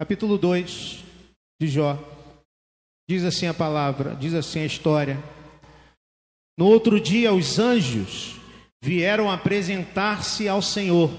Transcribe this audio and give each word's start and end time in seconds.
capítulo 0.00 0.38
2 0.38 1.04
de 1.60 1.68
Jó. 1.68 1.98
Diz 3.06 3.22
assim 3.22 3.46
a 3.48 3.52
palavra, 3.52 4.16
diz 4.16 4.32
assim 4.32 4.60
a 4.60 4.64
história. 4.64 5.22
No 6.58 6.64
outro 6.64 6.98
dia, 6.98 7.34
os 7.34 7.58
anjos 7.58 8.36
vieram 8.82 9.30
apresentar-se 9.30 10.48
ao 10.48 10.62
Senhor, 10.62 11.10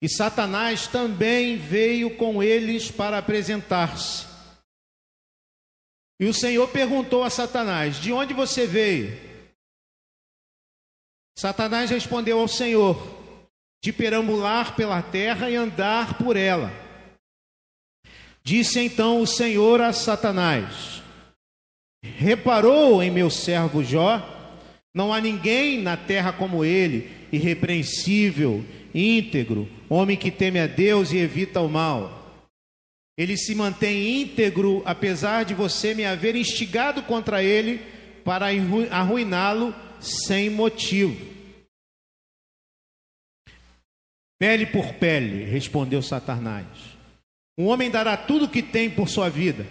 e 0.00 0.08
Satanás 0.08 0.86
também 0.86 1.56
veio 1.56 2.16
com 2.16 2.40
eles 2.40 2.92
para 2.92 3.18
apresentar-se. 3.18 4.24
E 6.20 6.26
o 6.26 6.34
Senhor 6.34 6.68
perguntou 6.68 7.24
a 7.24 7.30
Satanás: 7.30 7.96
De 7.96 8.12
onde 8.12 8.32
você 8.32 8.68
veio? 8.68 9.18
Satanás 11.36 11.90
respondeu 11.90 12.38
ao 12.38 12.46
Senhor: 12.46 12.96
De 13.82 13.92
perambular 13.92 14.76
pela 14.76 15.02
terra 15.02 15.50
e 15.50 15.56
andar 15.56 16.16
por 16.16 16.36
ela. 16.36 16.89
Disse 18.42 18.80
então 18.80 19.20
o 19.20 19.26
Senhor 19.26 19.80
a 19.80 19.92
Satanás: 19.92 21.02
Reparou 22.02 23.02
em 23.02 23.10
meu 23.10 23.30
servo 23.30 23.84
Jó? 23.84 24.38
Não 24.94 25.12
há 25.12 25.20
ninguém 25.20 25.80
na 25.80 25.96
terra 25.96 26.32
como 26.32 26.64
ele, 26.64 27.10
irrepreensível, 27.30 28.64
íntegro, 28.94 29.68
homem 29.88 30.16
que 30.16 30.30
teme 30.30 30.58
a 30.58 30.66
Deus 30.66 31.12
e 31.12 31.18
evita 31.18 31.60
o 31.60 31.68
mal. 31.68 32.44
Ele 33.16 33.36
se 33.36 33.54
mantém 33.54 34.22
íntegro, 34.22 34.82
apesar 34.84 35.44
de 35.44 35.54
você 35.54 35.94
me 35.94 36.04
haver 36.04 36.34
instigado 36.34 37.02
contra 37.02 37.44
ele 37.44 37.80
para 38.24 38.46
arruiná-lo 38.90 39.74
sem 40.00 40.48
motivo. 40.48 41.28
Pele 44.38 44.64
por 44.64 44.94
pele, 44.94 45.44
respondeu 45.44 46.00
Satanás. 46.00 46.89
Um 47.60 47.66
homem 47.66 47.90
dará 47.90 48.16
tudo 48.16 48.46
o 48.46 48.50
que 48.50 48.62
tem 48.62 48.88
por 48.88 49.06
sua 49.06 49.28
vida. 49.28 49.66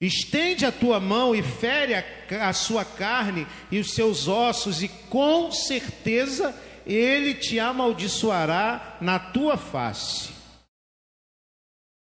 Estende 0.00 0.64
a 0.64 0.72
tua 0.72 0.98
mão 0.98 1.34
e 1.34 1.42
fere 1.42 1.94
a, 1.94 2.48
a, 2.48 2.54
sua 2.54 2.86
carne 2.86 3.46
e 3.70 3.78
os 3.78 3.92
seus 3.92 4.28
ossos, 4.28 4.82
e 4.82 4.88
com 5.10 5.52
certeza 5.52 6.58
ele 6.86 7.34
te 7.34 7.60
amaldiçoará 7.60 8.96
na 8.98 9.18
tua 9.18 9.58
face. 9.58 10.32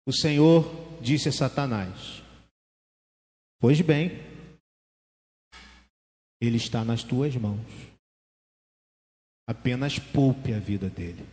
O 0.06 0.12
Senhor 0.14 0.64
disse 1.02 1.28
a 1.28 1.32
Satanás: 1.32 2.22
Pois 3.60 3.78
bem, 3.82 4.12
ele 6.40 6.56
está 6.56 6.82
nas 6.82 7.02
tuas 7.04 7.36
mãos. 7.36 7.60
Apenas 9.46 9.98
poupe 9.98 10.54
a 10.54 10.58
vida 10.58 10.88
dele. 10.88 11.26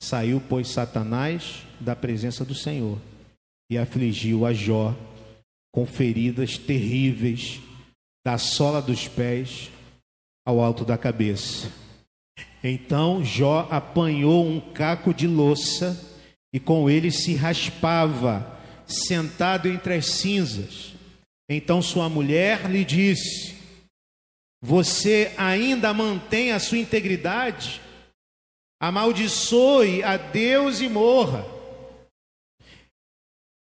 Saiu, 0.00 0.42
pois, 0.48 0.68
Satanás 0.68 1.62
da 1.80 1.96
presença 1.96 2.44
do 2.44 2.54
Senhor 2.54 2.98
e 3.70 3.78
afligiu 3.78 4.46
a 4.46 4.52
Jó 4.52 4.94
com 5.72 5.84
feridas 5.86 6.56
terríveis 6.56 7.60
da 8.24 8.38
sola 8.38 8.80
dos 8.80 9.08
pés 9.08 9.70
ao 10.46 10.60
alto 10.60 10.84
da 10.84 10.96
cabeça. 10.96 11.70
Então 12.62 13.24
Jó 13.24 13.68
apanhou 13.70 14.46
um 14.46 14.60
caco 14.60 15.12
de 15.12 15.26
louça 15.26 16.16
e 16.52 16.58
com 16.58 16.88
ele 16.88 17.10
se 17.10 17.34
raspava, 17.34 18.58
sentado 18.86 19.68
entre 19.68 19.94
as 19.94 20.06
cinzas. 20.06 20.94
Então 21.48 21.82
sua 21.82 22.08
mulher 22.08 22.70
lhe 22.70 22.84
disse: 22.84 23.54
Você 24.62 25.32
ainda 25.36 25.92
mantém 25.92 26.52
a 26.52 26.58
sua 26.58 26.78
integridade? 26.78 27.80
Amaldiçoe 28.80 30.02
a 30.02 30.16
Deus 30.16 30.80
e 30.80 30.88
morra. 30.88 31.44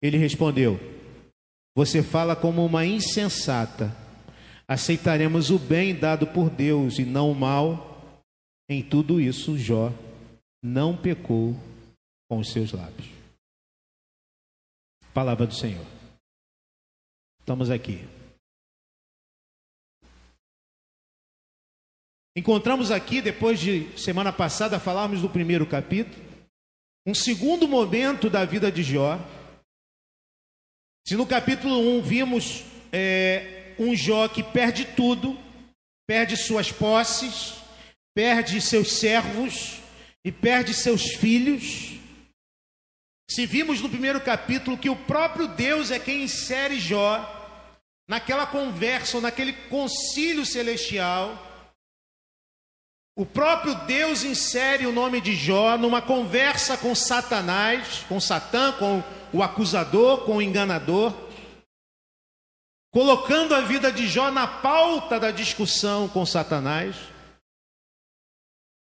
Ele 0.01 0.17
respondeu: 0.17 0.79
Você 1.75 2.01
fala 2.01 2.35
como 2.35 2.65
uma 2.65 2.85
insensata. 2.85 3.95
Aceitaremos 4.67 5.49
o 5.49 5.59
bem 5.59 5.93
dado 5.93 6.25
por 6.27 6.49
Deus 6.49 6.97
e 6.97 7.05
não 7.05 7.31
o 7.31 7.35
mal. 7.35 7.89
Em 8.69 8.81
tudo 8.81 9.19
isso, 9.19 9.57
Jó 9.57 9.91
não 10.63 10.95
pecou 10.95 11.55
com 12.29 12.39
os 12.39 12.51
seus 12.51 12.71
lábios. 12.71 13.09
Palavra 15.13 15.45
do 15.45 15.53
Senhor. 15.53 15.85
Estamos 17.39 17.69
aqui. 17.69 18.07
Encontramos 22.35 22.91
aqui, 22.91 23.21
depois 23.21 23.59
de 23.59 23.87
semana 23.99 24.31
passada 24.31 24.79
falarmos 24.79 25.21
do 25.21 25.29
primeiro 25.29 25.65
capítulo, 25.65 26.23
um 27.05 27.13
segundo 27.13 27.67
momento 27.67 28.29
da 28.29 28.45
vida 28.45 28.71
de 28.71 28.83
Jó. 28.83 29.19
Se 31.05 31.15
no 31.15 31.25
capítulo 31.27 31.77
1 31.97 32.01
vimos 32.01 32.63
é, 32.91 33.73
um 33.77 33.93
Jó 33.93 34.29
que 34.29 34.43
perde 34.43 34.85
tudo, 34.85 35.37
perde 36.07 36.37
suas 36.37 36.71
posses, 36.71 37.55
perde 38.15 38.61
seus 38.61 38.93
servos 38.93 39.81
e 40.23 40.31
perde 40.31 40.73
seus 40.73 41.15
filhos, 41.15 41.99
se 43.31 43.45
vimos 43.45 43.79
no 43.79 43.89
primeiro 43.89 44.19
capítulo 44.19 44.77
que 44.77 44.89
o 44.89 44.95
próprio 44.95 45.47
Deus 45.47 45.89
é 45.89 45.97
quem 45.97 46.23
insere 46.23 46.79
Jó 46.79 47.39
naquela 48.05 48.45
conversa, 48.45 49.15
ou 49.15 49.21
naquele 49.21 49.53
concílio 49.69 50.45
celestial, 50.45 51.50
o 53.15 53.25
próprio 53.25 53.75
Deus 53.85 54.23
insere 54.23 54.85
o 54.85 54.91
nome 54.91 55.19
de 55.19 55.35
Jó 55.35 55.77
numa 55.77 56.01
conversa 56.01 56.77
com 56.77 56.95
Satanás, 56.95 58.05
com 58.07 58.19
Satã, 58.19 58.71
com 58.71 59.03
o 59.33 59.43
acusador, 59.43 60.25
com 60.25 60.37
o 60.37 60.41
enganador, 60.41 61.13
colocando 62.91 63.53
a 63.53 63.61
vida 63.61 63.91
de 63.91 64.07
Jó 64.07 64.31
na 64.31 64.47
pauta 64.47 65.19
da 65.19 65.31
discussão 65.31 66.07
com 66.07 66.25
Satanás. 66.25 66.95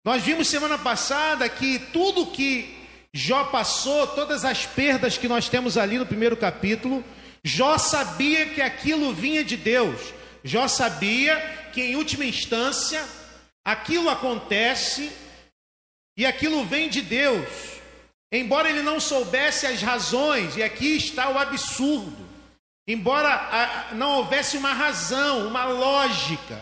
Nós 0.06 0.22
vimos 0.22 0.48
semana 0.48 0.78
passada 0.78 1.48
que 1.50 1.80
tudo 1.80 2.28
que 2.28 2.84
Jó 3.14 3.46
passou 3.46 4.08
todas 4.08 4.44
as 4.44 4.66
perdas 4.66 5.18
que 5.18 5.28
nós 5.28 5.48
temos 5.48 5.78
ali 5.78 5.98
no 5.98 6.06
primeiro 6.06 6.36
capítulo. 6.36 7.04
Jó 7.44 7.78
sabia 7.78 8.48
que 8.48 8.62
aquilo 8.62 9.14
vinha 9.14 9.44
de 9.44 9.56
Deus. 9.56 10.14
Jó 10.44 10.68
sabia 10.68 11.40
que, 11.72 11.82
em 11.82 11.96
última 11.96 12.26
instância, 12.26 13.02
aquilo 13.66 14.10
acontece 14.10 15.12
e 16.18 16.26
aquilo 16.26 16.66
vem 16.66 16.90
de 16.90 17.02
Deus. 17.02 17.74
Embora 18.32 18.70
ele 18.70 18.82
não 18.82 19.00
soubesse 19.00 19.68
as 19.68 19.82
razões, 19.82 20.58
e 20.58 20.64
aqui 20.64 20.98
está 20.98 21.30
o 21.30 21.38
absurdo. 21.38 22.24
Embora 22.88 23.92
não 23.94 24.18
houvesse 24.18 24.58
uma 24.58 24.74
razão, 24.74 25.48
uma 25.48 25.66
lógica, 25.66 26.60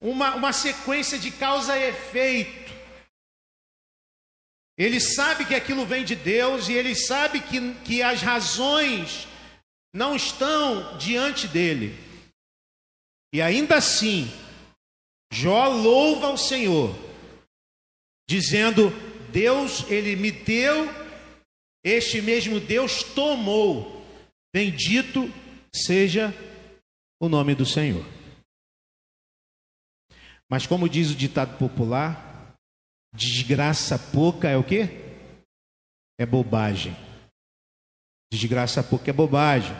uma, 0.00 0.34
uma 0.34 0.52
sequência 0.52 1.18
de 1.18 1.30
causa 1.30 1.76
e 1.76 1.88
efeito, 1.88 2.70
ele 4.76 5.00
sabe 5.00 5.44
que 5.44 5.54
aquilo 5.54 5.84
vem 5.84 6.04
de 6.04 6.14
Deus 6.14 6.68
e 6.68 6.72
ele 6.72 6.94
sabe 6.94 7.40
que, 7.40 7.74
que 7.84 8.02
as 8.02 8.22
razões 8.22 9.26
não 9.92 10.14
estão 10.14 10.96
diante 10.96 11.48
dele. 11.48 11.98
E 13.32 13.42
ainda 13.42 13.76
assim, 13.76 14.32
Jó 15.32 15.68
louva 15.68 16.28
ao 16.28 16.36
Senhor, 16.36 16.94
dizendo: 18.28 18.90
Deus, 19.30 19.88
ele 19.90 20.16
me 20.16 20.30
deu, 20.30 20.88
este 21.84 22.20
mesmo 22.20 22.58
Deus 22.58 23.02
tomou. 23.02 24.00
Bendito 24.52 25.32
seja 25.74 26.34
o 27.20 27.28
nome 27.28 27.54
do 27.54 27.64
Senhor. 27.64 28.04
Mas 30.48 30.66
como 30.66 30.88
diz 30.88 31.10
o 31.10 31.14
ditado 31.14 31.56
popular, 31.58 32.30
Desgraça 33.12 33.98
pouca 33.98 34.48
é 34.48 34.56
o 34.56 34.64
quê? 34.64 34.88
É 36.18 36.24
bobagem. 36.24 36.94
Desgraça 38.32 38.82
pouca 38.82 39.10
é 39.10 39.12
bobagem. 39.12 39.74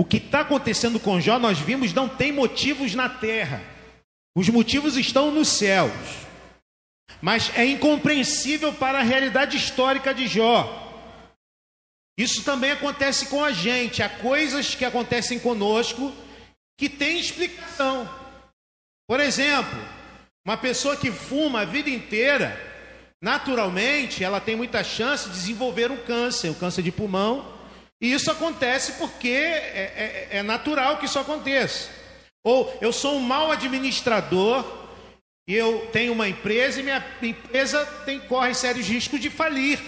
O 0.00 0.04
que 0.04 0.16
está 0.16 0.40
acontecendo 0.40 0.98
com 0.98 1.20
Jó, 1.20 1.38
nós 1.38 1.58
vimos, 1.58 1.92
não 1.92 2.08
tem 2.08 2.32
motivos 2.32 2.94
na 2.94 3.06
terra. 3.06 3.62
Os 4.34 4.48
motivos 4.48 4.96
estão 4.96 5.30
nos 5.30 5.48
céus. 5.48 5.92
Mas 7.20 7.54
é 7.54 7.66
incompreensível 7.66 8.72
para 8.72 9.00
a 9.00 9.02
realidade 9.02 9.58
histórica 9.58 10.14
de 10.14 10.26
Jó. 10.26 10.90
Isso 12.18 12.42
também 12.42 12.70
acontece 12.70 13.26
com 13.26 13.44
a 13.44 13.52
gente. 13.52 14.02
Há 14.02 14.08
coisas 14.08 14.74
que 14.74 14.86
acontecem 14.86 15.38
conosco 15.38 16.10
que 16.78 16.88
têm 16.88 17.20
explicação. 17.20 18.08
Por 19.06 19.20
exemplo, 19.20 19.78
uma 20.46 20.56
pessoa 20.56 20.96
que 20.96 21.12
fuma 21.12 21.60
a 21.60 21.66
vida 21.66 21.90
inteira, 21.90 22.58
naturalmente, 23.20 24.24
ela 24.24 24.40
tem 24.40 24.56
muita 24.56 24.82
chance 24.82 25.28
de 25.28 25.34
desenvolver 25.34 25.90
um 25.90 25.98
câncer, 25.98 26.48
um 26.48 26.54
câncer 26.54 26.80
de 26.80 26.90
pulmão. 26.90 27.59
E 28.00 28.12
isso 28.12 28.30
acontece 28.30 28.92
porque 28.92 29.28
é, 29.28 30.28
é, 30.32 30.38
é 30.38 30.42
natural 30.42 30.98
que 30.98 31.06
isso 31.06 31.18
aconteça. 31.18 31.90
Ou 32.42 32.76
eu 32.80 32.92
sou 32.92 33.16
um 33.16 33.20
mau 33.20 33.50
administrador 33.50 34.80
eu 35.54 35.88
tenho 35.92 36.12
uma 36.12 36.28
empresa 36.28 36.80
e 36.80 36.82
minha 36.82 37.04
empresa 37.22 37.84
tem, 38.04 38.20
corre 38.20 38.54
sérios 38.54 38.86
riscos 38.86 39.20
de 39.20 39.28
falir. 39.28 39.80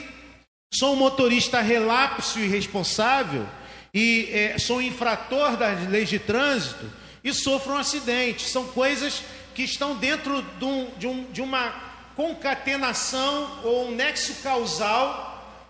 Sou 0.75 0.95
um 0.95 0.97
motorista 0.97 1.61
relapso 1.61 2.39
e 2.39 2.45
irresponsável 2.45 3.47
e 3.95 4.29
é, 4.33 4.59
sou 4.59 4.79
um 4.79 4.83
infrator 4.83 5.57
das 5.57 5.89
leis 5.89 6.09
de 6.09 6.19
trânsito 6.19 6.91
e 7.23 7.33
sofro 7.33 7.75
um 7.75 7.79
acidente. 7.79 8.49
São 8.49 8.67
coisas 8.69 9.23
que 9.55 9.63
estão 9.63 9.97
dentro 9.97 10.43
de, 10.43 10.65
um, 10.65 10.91
de, 10.97 11.07
um, 11.07 11.31
de 11.31 11.43
uma 11.43 11.93
concatenação 12.17 13.61
ou 13.63 13.89
um 13.89 13.95
nexo 13.95 14.43
causal 14.43 15.63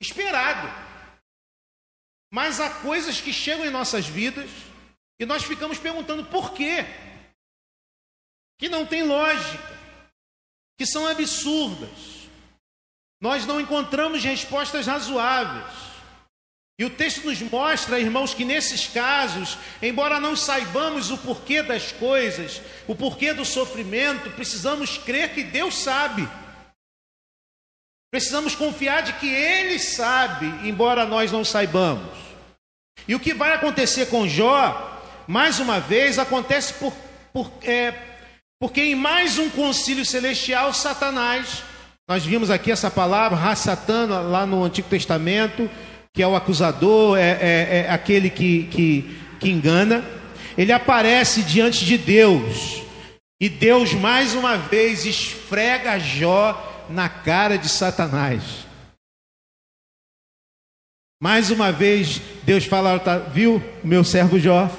esperado. 0.00 0.70
Mas 2.34 2.58
há 2.58 2.68
coisas 2.68 3.20
que 3.20 3.32
chegam 3.32 3.64
em 3.64 3.70
nossas 3.70 4.08
vidas 4.08 4.50
e 5.20 5.24
nós 5.24 5.44
ficamos 5.44 5.78
perguntando 5.78 6.24
por 6.24 6.52
quê? 6.52 6.84
Que 8.58 8.68
não 8.68 8.84
tem 8.84 9.04
lógica, 9.04 9.78
que 10.76 10.84
são 10.84 11.06
absurdas. 11.06 12.26
Nós 13.20 13.46
não 13.46 13.60
encontramos 13.60 14.24
respostas 14.24 14.84
razoáveis. 14.88 15.72
E 16.76 16.84
o 16.84 16.90
texto 16.90 17.24
nos 17.24 17.40
mostra, 17.40 18.00
irmãos, 18.00 18.34
que 18.34 18.44
nesses 18.44 18.88
casos, 18.88 19.56
embora 19.80 20.18
não 20.18 20.34
saibamos 20.34 21.12
o 21.12 21.18
porquê 21.18 21.62
das 21.62 21.92
coisas, 21.92 22.60
o 22.88 22.96
porquê 22.96 23.32
do 23.32 23.44
sofrimento, 23.44 24.28
precisamos 24.32 24.98
crer 24.98 25.32
que 25.34 25.44
Deus 25.44 25.76
sabe. 25.76 26.28
Precisamos 28.14 28.54
confiar 28.54 29.02
de 29.02 29.12
que 29.14 29.28
Ele 29.28 29.76
sabe, 29.76 30.46
embora 30.62 31.04
nós 31.04 31.32
não 31.32 31.44
saibamos. 31.44 32.16
E 33.08 33.14
o 33.16 33.18
que 33.18 33.34
vai 33.34 33.52
acontecer 33.52 34.06
com 34.06 34.28
Jó, 34.28 35.02
mais 35.26 35.58
uma 35.58 35.80
vez, 35.80 36.16
acontece 36.16 36.74
por, 36.74 36.92
por, 37.32 37.50
é, 37.64 37.92
porque 38.60 38.82
em 38.82 38.94
mais 38.94 39.36
um 39.36 39.50
concílio 39.50 40.06
celestial, 40.06 40.72
Satanás, 40.72 41.64
nós 42.08 42.24
vimos 42.24 42.50
aqui 42.50 42.70
essa 42.70 42.88
palavra, 42.88 43.56
Satana, 43.56 44.20
lá 44.20 44.46
no 44.46 44.62
Antigo 44.62 44.88
Testamento, 44.88 45.68
que 46.12 46.22
é 46.22 46.26
o 46.28 46.36
acusador, 46.36 47.18
é, 47.18 47.30
é, 47.40 47.84
é 47.88 47.90
aquele 47.90 48.30
que, 48.30 48.68
que, 48.70 49.18
que 49.40 49.50
engana, 49.50 50.04
ele 50.56 50.70
aparece 50.70 51.42
diante 51.42 51.84
de 51.84 51.98
Deus, 51.98 52.80
e 53.40 53.48
Deus 53.48 53.92
mais 53.92 54.36
uma 54.36 54.56
vez 54.56 55.04
esfrega 55.04 55.98
Jó 55.98 56.70
na 56.88 57.08
cara 57.08 57.56
de 57.56 57.68
Satanás. 57.68 58.66
Mais 61.22 61.50
uma 61.50 61.72
vez, 61.72 62.20
Deus 62.44 62.64
fala, 62.64 62.98
tá, 62.98 63.18
viu, 63.18 63.62
meu 63.82 64.04
servo 64.04 64.38
Jó? 64.38 64.70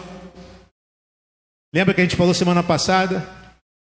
Lembra 1.73 1.93
que 1.93 2.01
a 2.01 2.03
gente 2.03 2.15
falou 2.15 2.33
semana 2.33 2.61
passada? 2.61 3.27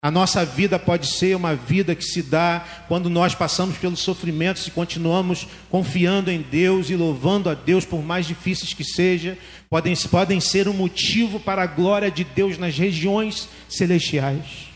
A 0.02 0.10
nossa 0.10 0.46
vida 0.46 0.78
pode 0.78 1.06
ser 1.06 1.36
uma 1.36 1.54
vida 1.54 1.94
que 1.94 2.04
se 2.04 2.22
dá 2.22 2.64
quando 2.88 3.10
nós 3.10 3.34
passamos 3.34 3.76
pelos 3.76 4.00
sofrimentos 4.00 4.66
e 4.66 4.70
continuamos 4.70 5.46
confiando 5.68 6.30
em 6.30 6.40
Deus 6.40 6.88
e 6.88 6.96
louvando 6.96 7.50
a 7.50 7.54
Deus, 7.54 7.84
por 7.84 8.02
mais 8.02 8.26
difíceis 8.26 8.72
que 8.72 8.84
seja, 8.84 9.36
podem, 9.68 9.94
podem 10.10 10.40
ser 10.40 10.68
um 10.68 10.72
motivo 10.72 11.38
para 11.38 11.62
a 11.62 11.66
glória 11.66 12.10
de 12.10 12.24
Deus 12.24 12.56
nas 12.56 12.78
regiões 12.78 13.46
celestiais. 13.68 14.69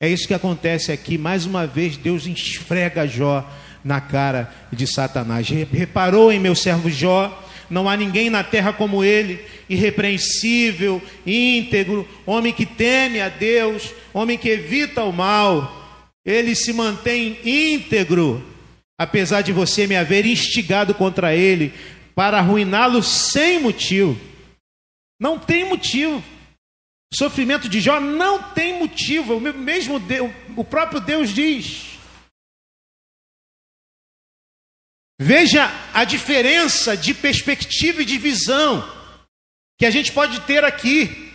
É 0.00 0.08
isso 0.08 0.28
que 0.28 0.34
acontece 0.34 0.92
aqui. 0.92 1.18
Mais 1.18 1.44
uma 1.44 1.66
vez, 1.66 1.96
Deus 1.96 2.26
esfrega 2.26 3.06
Jó 3.06 3.48
na 3.84 4.00
cara 4.00 4.52
de 4.72 4.86
Satanás. 4.86 5.48
Reparou 5.48 6.30
em 6.30 6.38
meu 6.38 6.54
servo 6.54 6.88
Jó? 6.88 7.44
Não 7.68 7.88
há 7.88 7.96
ninguém 7.96 8.30
na 8.30 8.42
terra 8.42 8.72
como 8.72 9.04
ele, 9.04 9.44
irrepreensível, 9.68 11.02
íntegro, 11.26 12.08
homem 12.24 12.52
que 12.52 12.64
teme 12.64 13.20
a 13.20 13.28
Deus, 13.28 13.92
homem 14.14 14.38
que 14.38 14.48
evita 14.48 15.04
o 15.04 15.12
mal. 15.12 15.74
Ele 16.24 16.54
se 16.54 16.72
mantém 16.72 17.38
íntegro, 17.44 18.42
apesar 18.98 19.42
de 19.42 19.52
você 19.52 19.86
me 19.86 19.96
haver 19.96 20.24
instigado 20.24 20.94
contra 20.94 21.34
ele 21.34 21.74
para 22.14 22.38
arruiná-lo 22.38 23.02
sem 23.02 23.60
motivo. 23.60 24.18
Não 25.20 25.38
tem 25.38 25.68
motivo. 25.68 26.22
O 27.12 27.16
sofrimento 27.16 27.68
de 27.68 27.80
Jó 27.80 28.00
não 28.00 28.52
tem 28.52 28.78
motivo. 28.78 29.36
O 29.36 29.40
mesmo 29.40 29.98
Deus, 29.98 30.30
o 30.56 30.64
próprio 30.64 31.00
Deus 31.00 31.30
diz: 31.30 31.98
Veja 35.20 35.68
a 35.92 36.04
diferença 36.04 36.96
de 36.96 37.14
perspectiva 37.14 38.02
e 38.02 38.04
de 38.04 38.18
visão 38.18 38.86
que 39.78 39.86
a 39.86 39.90
gente 39.90 40.12
pode 40.12 40.40
ter 40.42 40.64
aqui. 40.64 41.26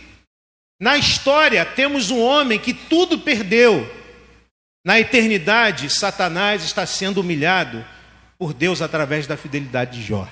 Na 0.80 0.96
história, 0.96 1.64
temos 1.64 2.10
um 2.10 2.20
homem 2.20 2.58
que 2.58 2.74
tudo 2.74 3.18
perdeu. 3.18 3.88
Na 4.84 5.00
eternidade, 5.00 5.88
Satanás 5.88 6.62
está 6.62 6.84
sendo 6.84 7.20
humilhado 7.20 7.84
por 8.38 8.52
Deus 8.52 8.82
através 8.82 9.26
da 9.26 9.36
fidelidade 9.36 9.98
de 9.98 10.06
Jó. 10.06 10.28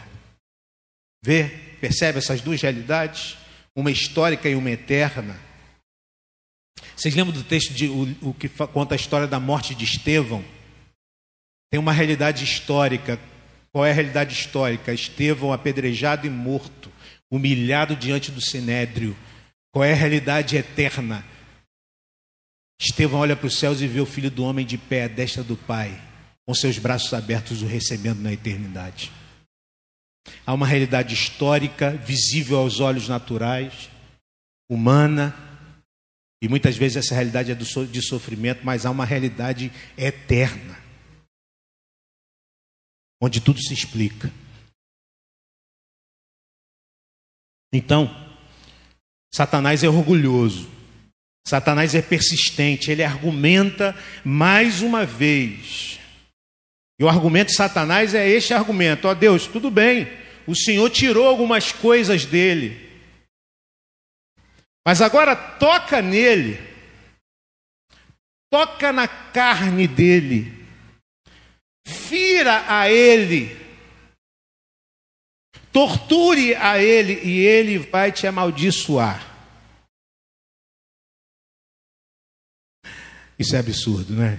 Vê, 1.24 1.48
percebe 1.80 2.18
essas 2.18 2.40
duas 2.40 2.60
realidades? 2.60 3.36
Uma 3.76 3.90
histórica 3.90 4.48
e 4.48 4.54
uma 4.54 4.70
eterna. 4.70 5.40
Vocês 6.96 7.14
lembram 7.14 7.34
do 7.34 7.44
texto 7.44 7.72
de, 7.72 7.88
o, 7.88 8.28
o 8.28 8.34
que 8.34 8.48
conta 8.48 8.94
a 8.94 8.96
história 8.96 9.26
da 9.26 9.40
morte 9.40 9.74
de 9.74 9.84
Estevão? 9.84 10.44
Tem 11.70 11.80
uma 11.80 11.92
realidade 11.92 12.44
histórica 12.44 13.18
qual 13.72 13.86
é 13.86 13.90
a 13.90 13.94
realidade 13.94 14.34
histórica? 14.34 14.92
Estevão 14.92 15.50
apedrejado 15.50 16.26
e 16.26 16.30
morto, 16.30 16.92
humilhado 17.30 17.96
diante 17.96 18.30
do 18.30 18.40
sinédrio. 18.40 19.16
Qual 19.72 19.82
é 19.82 19.92
a 19.92 19.96
realidade 19.96 20.56
eterna? 20.56 21.24
Estevão 22.78 23.20
olha 23.20 23.34
para 23.34 23.46
os 23.46 23.58
céus 23.58 23.80
e 23.80 23.86
vê 23.86 24.00
o 24.00 24.06
filho 24.06 24.30
do 24.30 24.44
homem 24.44 24.66
de 24.66 24.76
pé 24.76 25.04
à 25.04 25.08
destra 25.08 25.42
do 25.42 25.56
Pai, 25.56 25.98
com 26.44 26.54
seus 26.54 26.78
braços 26.78 27.14
abertos 27.14 27.62
o 27.62 27.66
recebendo 27.66 28.20
na 28.20 28.32
eternidade. 28.32 29.10
Há 30.46 30.52
uma 30.52 30.66
realidade 30.66 31.14
histórica, 31.14 31.90
visível 31.90 32.58
aos 32.58 32.80
olhos 32.80 33.08
naturais, 33.08 33.90
humana, 34.70 35.34
e 36.42 36.48
muitas 36.48 36.76
vezes 36.76 36.96
essa 36.96 37.14
realidade 37.14 37.52
é 37.52 37.54
de 37.54 38.02
sofrimento, 38.02 38.64
mas 38.64 38.84
há 38.84 38.90
uma 38.90 39.04
realidade 39.04 39.70
eterna 39.96 40.82
onde 43.22 43.40
tudo 43.40 43.62
se 43.62 43.72
explica. 43.72 44.28
Então, 47.72 48.10
Satanás 49.32 49.84
é 49.84 49.88
orgulhoso, 49.88 50.68
Satanás 51.46 51.94
é 51.94 52.02
persistente, 52.02 52.90
ele 52.90 53.04
argumenta 53.04 53.96
mais 54.24 54.82
uma 54.82 55.06
vez. 55.06 56.00
E 57.02 57.04
o 57.04 57.08
argumento 57.08 57.48
de 57.48 57.56
Satanás 57.56 58.14
é 58.14 58.28
este 58.28 58.54
argumento: 58.54 59.08
ó 59.08 59.10
oh, 59.10 59.14
Deus, 59.16 59.48
tudo 59.48 59.72
bem, 59.72 60.06
o 60.46 60.54
Senhor 60.54 60.88
tirou 60.88 61.26
algumas 61.26 61.72
coisas 61.72 62.24
dele, 62.24 62.88
mas 64.86 65.02
agora 65.02 65.34
toca 65.34 66.00
nele, 66.00 66.60
toca 68.48 68.92
na 68.92 69.08
carne 69.08 69.88
dele 69.88 70.62
fira 71.84 72.64
a 72.68 72.88
ele, 72.88 73.50
torture 75.72 76.54
a 76.54 76.78
ele 76.78 77.14
e 77.14 77.40
ele 77.40 77.78
vai 77.78 78.12
te 78.12 78.28
amaldiçoar. 78.28 79.28
Isso 83.36 83.56
é 83.56 83.58
absurdo, 83.58 84.14
não 84.14 84.22
é? 84.22 84.38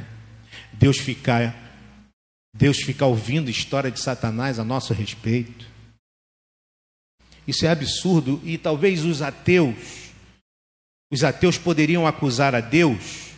Deus 0.72 0.98
ficar 0.98 1.63
Deus 2.54 2.78
ficar 2.78 3.08
ouvindo 3.08 3.50
história 3.50 3.90
de 3.90 4.00
Satanás 4.00 4.60
a 4.60 4.64
nosso 4.64 4.94
respeito. 4.94 5.66
Isso 7.48 7.66
é 7.66 7.70
absurdo 7.70 8.40
e 8.44 8.58
talvez 8.58 9.04
os 9.04 9.22
ateus 9.22 10.04
os 11.12 11.24
ateus 11.24 11.60
poderiam 11.60 12.08
acusar 12.08 12.56
a 12.56 12.60
Deus 12.60 13.34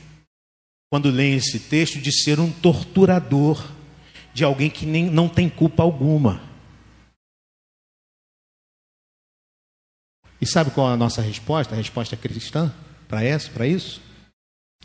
quando 0.89 1.11
leem 1.11 1.35
esse 1.35 1.59
texto 1.59 1.99
de 1.99 2.09
ser 2.09 2.39
um 2.39 2.49
torturador 2.49 3.69
de 4.33 4.45
alguém 4.45 4.69
que 4.69 4.85
nem, 4.85 5.09
não 5.09 5.27
tem 5.27 5.49
culpa 5.49 5.83
alguma. 5.83 6.41
E 10.39 10.45
sabe 10.45 10.71
qual 10.71 10.89
é 10.89 10.93
a 10.93 10.97
nossa 10.97 11.21
resposta? 11.21 11.73
A 11.73 11.77
resposta 11.77 12.15
cristã 12.15 12.73
para 13.09 13.67
isso? 13.67 14.01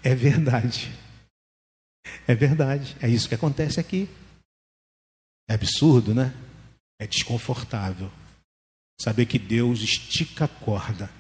É 0.03 0.13
verdade. 0.13 0.91
É 2.27 2.35
verdade. 2.35 2.97
É 3.01 3.09
isso 3.09 3.29
que 3.29 3.35
acontece 3.35 3.81
aqui. 3.81 4.09
É 5.49 5.55
absurdo, 5.55 6.15
né? 6.15 6.33
É 7.01 7.07
desconfortável. 7.07 8.11
Saber 9.01 9.27
que 9.27 9.39
Deus 9.39 9.81
estica 9.81 10.45
a 10.45 10.49
corda. 10.49 11.11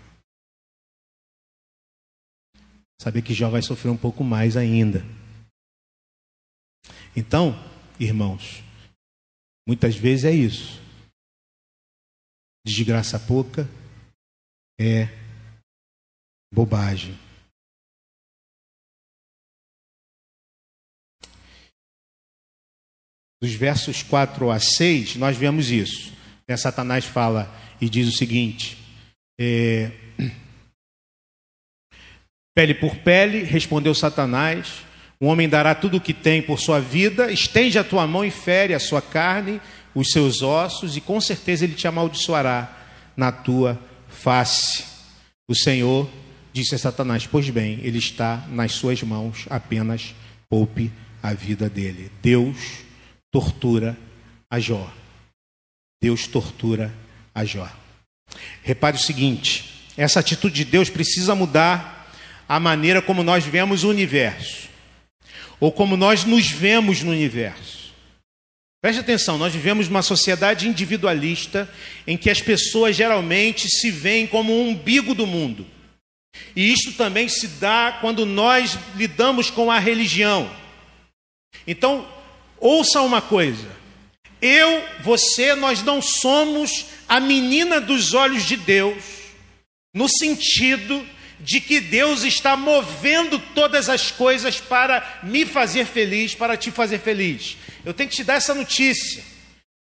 Saber 3.01 3.23
que 3.23 3.33
Jó 3.33 3.49
vai 3.49 3.63
sofrer 3.63 3.91
um 3.91 3.97
pouco 3.97 4.23
mais 4.23 4.57
ainda. 4.57 5.01
Então, 7.17 7.55
irmãos. 7.99 8.63
Muitas 9.67 9.97
vezes 9.97 10.25
é 10.25 10.33
isso. 10.33 10.81
Desgraça 12.67 13.19
pouca 13.19 13.63
é 14.79 15.07
bobagem. 16.53 17.19
Dos 23.41 23.53
versos 23.53 24.03
4 24.03 24.51
a 24.51 24.59
6, 24.59 25.17
nós 25.17 25.37
vemos 25.37 25.71
isso. 25.71 26.13
É, 26.47 26.57
Satanás 26.57 27.05
fala 27.05 27.53
e 27.81 27.89
diz 27.89 28.09
o 28.09 28.17
seguinte: 28.17 28.77
é, 29.41 29.91
Pele 32.55 32.75
por 32.75 32.97
pele, 32.97 33.43
respondeu 33.43 33.95
Satanás. 33.95 34.83
O 35.21 35.27
homem 35.27 35.49
dará 35.49 35.75
tudo 35.75 35.99
o 35.99 36.01
que 36.01 36.15
tem 36.15 36.43
por 36.43 36.59
sua 36.59 36.81
vida, 36.81 37.31
estende 37.31 37.79
a 37.79 37.85
tua 37.85 38.07
mão 38.07 38.25
e 38.25 38.31
fere 38.31 38.75
a 38.75 38.81
sua 38.81 39.03
carne, 39.03 39.61
os 39.95 40.11
seus 40.11 40.43
ossos, 40.43 40.97
e 40.97 41.01
com 41.01 41.21
certeza 41.21 41.65
ele 41.65 41.75
te 41.75 41.87
amaldiçoará 41.87 42.71
na 43.17 43.31
tua 43.31 43.79
face. 44.09 44.85
O 45.49 45.55
Senhor 45.55 46.11
disse 46.53 46.75
a 46.75 46.79
Satanás: 46.79 47.27
Pois 47.27 47.49
bem, 47.51 47.81
ele 47.83 47.99
está 47.99 48.45
nas 48.49 48.73
suas 48.73 49.03
mãos, 49.03 49.47
apenas 49.49 50.15
poupe 50.49 50.91
a 51.23 51.33
vida 51.33 51.69
dele. 51.69 52.11
Deus 52.23 52.57
tortura 53.31 53.97
a 54.51 54.59
Jó. 54.59 54.91
Deus 56.03 56.27
tortura 56.27 56.93
a 57.35 57.45
Jó. 57.45 57.71
Repare 58.63 58.97
o 58.97 59.01
seguinte: 59.01 59.89
essa 59.97 60.21
atitude 60.21 60.65
de 60.65 60.65
Deus 60.65 60.89
precisa 60.89 61.35
mudar 61.35 62.11
a 62.49 62.59
maneira 62.59 63.01
como 63.01 63.23
nós 63.23 63.45
vemos 63.45 63.85
o 63.85 63.89
universo, 63.89 64.69
ou 65.61 65.71
como 65.71 65.97
nós 65.97 66.25
nos 66.25 66.51
vemos 66.51 67.03
no 67.03 67.13
universo. 67.13 67.81
Preste 68.83 69.01
atenção, 69.01 69.37
nós 69.37 69.53
vivemos 69.53 69.89
numa 69.89 70.01
sociedade 70.01 70.67
individualista 70.67 71.71
em 72.07 72.17
que 72.17 72.31
as 72.31 72.41
pessoas 72.41 72.97
geralmente 72.97 73.69
se 73.69 73.91
veem 73.91 74.27
como 74.27 74.55
um 74.55 74.71
umbigo 74.71 75.15
do 75.15 75.27
mundo. 75.27 75.67
E 76.57 76.73
isso 76.73 76.95
também 76.95 77.29
se 77.29 77.47
dá 77.47 77.99
quando 78.01 78.25
nós 78.25 78.79
lidamos 78.97 79.51
com 79.51 79.71
a 79.71 79.79
religião. 79.79 80.51
Então, 81.67 82.09
ouça 82.61 83.01
uma 83.01 83.21
coisa: 83.21 83.67
eu, 84.41 84.83
você, 85.03 85.55
nós 85.55 85.83
não 85.83 86.01
somos 86.01 86.87
a 87.09 87.19
menina 87.19 87.81
dos 87.81 88.15
olhos 88.15 88.45
de 88.45 88.57
Deus, 88.57 89.03
no 89.93 90.09
sentido 90.09 91.05
de 91.41 91.61
que 91.61 91.81
Deus 91.81 92.23
está 92.23 92.57
movendo 92.57 93.39
todas 93.55 93.89
as 93.89 94.11
coisas 94.11 94.61
para 94.61 95.21
me 95.23 95.47
fazer 95.47 95.87
feliz, 95.87 96.35
para 96.35 96.57
te 96.57 96.71
fazer 96.71 96.99
feliz. 96.99 97.57
Eu 97.85 97.95
tenho 97.95 98.11
que 98.11 98.17
te 98.17 98.25
dar 98.25 98.35
essa 98.35 98.55
notícia. 98.55 99.25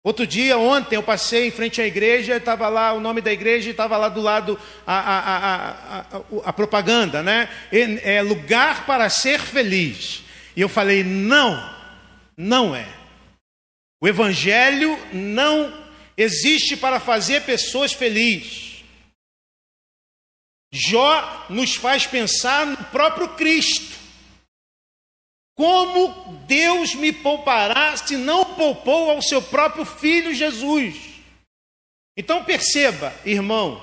Outro 0.03 0.27
dia, 0.27 0.57
ontem, 0.57 0.97
eu 0.97 1.03
passei 1.03 1.47
em 1.49 1.51
frente 1.51 1.83
à 1.83 1.87
igreja, 1.87 2.37
estava 2.37 2.69
lá 2.69 2.93
o 2.95 3.01
nome 3.01 3.21
da 3.21 3.31
igreja 3.31 3.69
e 3.69 3.73
estava 3.73 3.99
lá 3.99 4.09
do 4.09 4.23
lado 4.23 4.59
a, 4.87 4.95
a, 4.95 5.99
a, 5.99 6.21
a, 6.47 6.53
propaganda, 6.55 7.23
né? 7.23 7.51
É 7.71 8.23
lugar 8.23 8.87
para 8.87 9.11
ser 9.11 9.41
feliz. 9.41 10.23
E 10.57 10.61
eu 10.63 10.71
falei: 10.71 11.05
não, 11.05 11.63
não 12.41 12.75
é. 12.75 12.89
O 14.01 14.09
evangelho 14.09 14.97
não 15.13 15.71
existe 16.17 16.75
para 16.75 16.99
fazer 16.99 17.45
pessoas 17.45 17.93
felizes. 17.93 18.83
Jó 20.73 21.47
nos 21.51 21.75
faz 21.75 22.07
pensar 22.07 22.67
no 22.67 22.83
próprio 22.85 23.29
Cristo. 23.37 23.99
Como 25.55 26.39
Deus 26.47 26.95
me 26.95 27.13
poupará 27.13 27.95
se 27.99 28.17
não 28.17 28.55
poupou 28.55 29.11
ao 29.11 29.21
seu 29.21 29.43
próprio 29.43 29.85
filho 29.85 30.35
Jesus? 30.35 30.97
Então 32.17 32.43
perceba, 32.43 33.15
irmãos, 33.27 33.83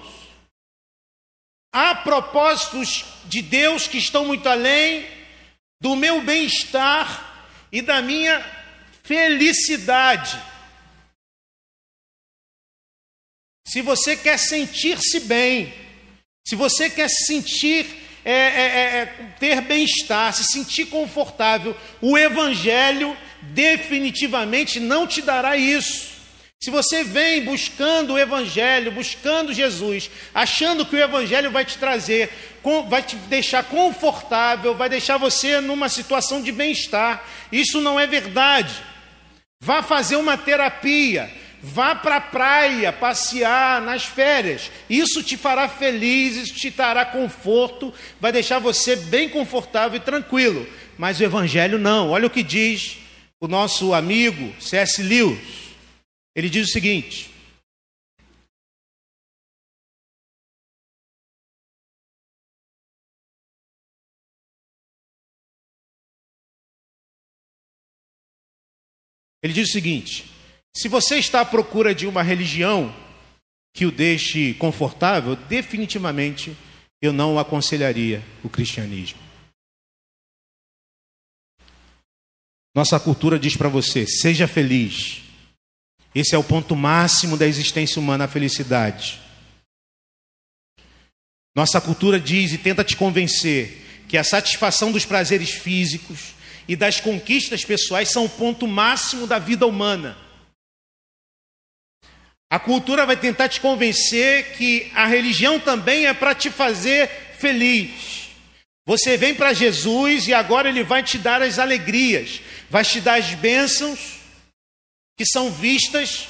há 1.72 1.94
propósitos 1.94 3.06
de 3.26 3.44
Deus 3.44 3.88
que 3.88 4.00
estão 4.00 4.26
muito 4.26 4.50
além 4.50 5.08
do 5.80 5.96
meu 5.96 6.22
bem-estar 6.24 7.27
e 7.72 7.82
da 7.82 8.02
minha 8.02 8.44
felicidade. 9.04 10.38
Se 13.68 13.82
você 13.82 14.16
quer 14.16 14.38
sentir-se 14.38 15.22
bem, 15.22 15.74
se 16.48 16.56
você 16.56 16.90
quer 16.90 17.10
se 17.10 17.26
sentir, 17.26 17.86
é, 18.24 18.32
é, 18.32 18.36
é, 18.36 18.98
é, 19.00 19.06
ter 19.40 19.62
bem-estar, 19.62 20.34
se 20.34 20.44
sentir 20.46 20.88
confortável, 20.88 21.76
o 22.02 22.18
Evangelho 22.18 23.16
definitivamente 23.42 24.80
não 24.80 25.08
te 25.08 25.22
dará 25.22 25.56
isso. 25.56 26.17
Se 26.60 26.72
você 26.72 27.04
vem 27.04 27.46
buscando 27.46 28.14
o 28.14 28.20
Evangelho, 28.20 28.92
buscando 28.92 29.54
Jesus, 29.54 30.10
achando 30.34 30.86
que 30.86 30.96
o 30.96 31.00
Evangelho 31.00 31.52
vai 31.52 31.64
te 31.64 31.78
trazer, 31.78 32.30
vai 32.90 33.04
te 33.04 33.16
deixar 33.16 33.64
confortável, 33.64 34.74
vai 34.74 34.90
deixar 34.90 35.18
você 35.18 35.62
numa 35.62 35.88
situação 35.88 36.42
de 36.42 36.52
bem-estar, 36.52 37.24
isso 37.52 37.80
não 37.80 38.00
é 38.00 38.08
verdade. 38.08 38.74
Vá 39.62 39.84
fazer 39.84 40.16
uma 40.16 40.38
terapia, 40.38 41.32
Vá 41.62 41.96
para 41.96 42.18
a 42.18 42.22
praia 42.22 42.94
passear 42.94 43.82
nas 43.82 44.06
férias. 44.06 44.72
Isso 44.90 45.24
te 45.24 45.36
fará 45.36 45.68
feliz, 45.68 46.36
isso 46.36 46.54
te 46.54 46.70
dará 46.70 47.04
conforto, 47.04 47.94
vai 48.22 48.32
deixar 48.32 48.60
você 48.60 48.96
bem 48.96 49.28
confortável 49.28 49.98
e 49.98 50.00
tranquilo. 50.00 50.68
Mas 50.98 51.20
o 51.20 51.24
Evangelho 51.24 51.80
não. 51.80 52.12
Olha 52.12 52.28
o 52.28 52.30
que 52.30 52.44
diz 52.44 53.00
o 53.42 53.48
nosso 53.48 53.94
amigo 53.94 54.54
C.S. 54.62 55.02
Lewis. 55.02 55.67
Ele 56.38 56.52
diz 56.52 56.70
o 56.70 56.72
seguinte: 56.72 57.32
Ele 69.42 69.52
diz 69.52 69.70
o 69.70 69.72
seguinte: 69.72 70.32
se 70.76 70.88
você 70.88 71.18
está 71.18 71.42
à 71.42 71.46
procura 71.46 71.96
de 71.96 72.06
uma 72.06 72.22
religião 72.22 72.94
que 73.74 73.88
o 73.88 73.92
deixe 73.92 74.54
confortável, 74.54 75.36
definitivamente 75.36 76.56
eu 77.02 77.12
não 77.12 77.40
aconselharia 77.40 78.24
o 78.44 78.50
cristianismo. 78.50 79.20
Nossa 82.76 83.00
cultura 83.00 83.40
diz 83.40 83.58
para 83.58 83.70
você: 83.70 84.06
seja 84.06 84.48
feliz. 84.48 85.27
Esse 86.20 86.34
é 86.34 86.38
o 86.38 86.44
ponto 86.44 86.76
máximo 86.76 87.38
da 87.38 87.46
existência 87.46 88.00
humana, 88.00 88.24
a 88.24 88.28
felicidade. 88.28 89.22
Nossa 91.56 91.80
cultura 91.80 92.20
diz 92.20 92.52
e 92.52 92.58
tenta 92.58 92.84
te 92.84 92.98
convencer 92.98 94.04
que 94.10 94.18
a 94.18 94.24
satisfação 94.24 94.92
dos 94.92 95.06
prazeres 95.06 95.52
físicos 95.52 96.34
e 96.68 96.76
das 96.76 97.00
conquistas 97.00 97.64
pessoais 97.64 98.10
são 98.10 98.26
o 98.26 98.30
ponto 98.30 98.66
máximo 98.66 99.28
da 99.28 99.38
vida 99.38 99.68
humana. 99.68 100.18
A 102.50 102.58
cultura 102.58 103.06
vai 103.06 103.16
tentar 103.16 103.48
te 103.48 103.62
convencer 103.62 104.58
que 104.58 104.92
a 104.96 105.06
religião 105.06 105.60
também 105.60 106.08
é 106.08 106.16
para 106.16 106.34
te 106.34 106.50
fazer 106.50 107.12
feliz. 107.38 108.30
Você 108.88 109.18
vem 109.18 109.36
para 109.36 109.54
Jesus 109.54 110.28
e 110.28 110.34
agora 110.34 110.68
ele 110.68 110.84
vai 110.84 111.04
te 111.04 111.20
dar 111.20 111.44
as 111.44 111.60
alegrias, 111.60 112.42
vai 112.72 112.84
te 112.84 113.00
dar 113.00 113.20
as 113.20 113.36
bênçãos 113.36 114.17
que 115.18 115.26
são 115.26 115.52
vistas 115.52 116.28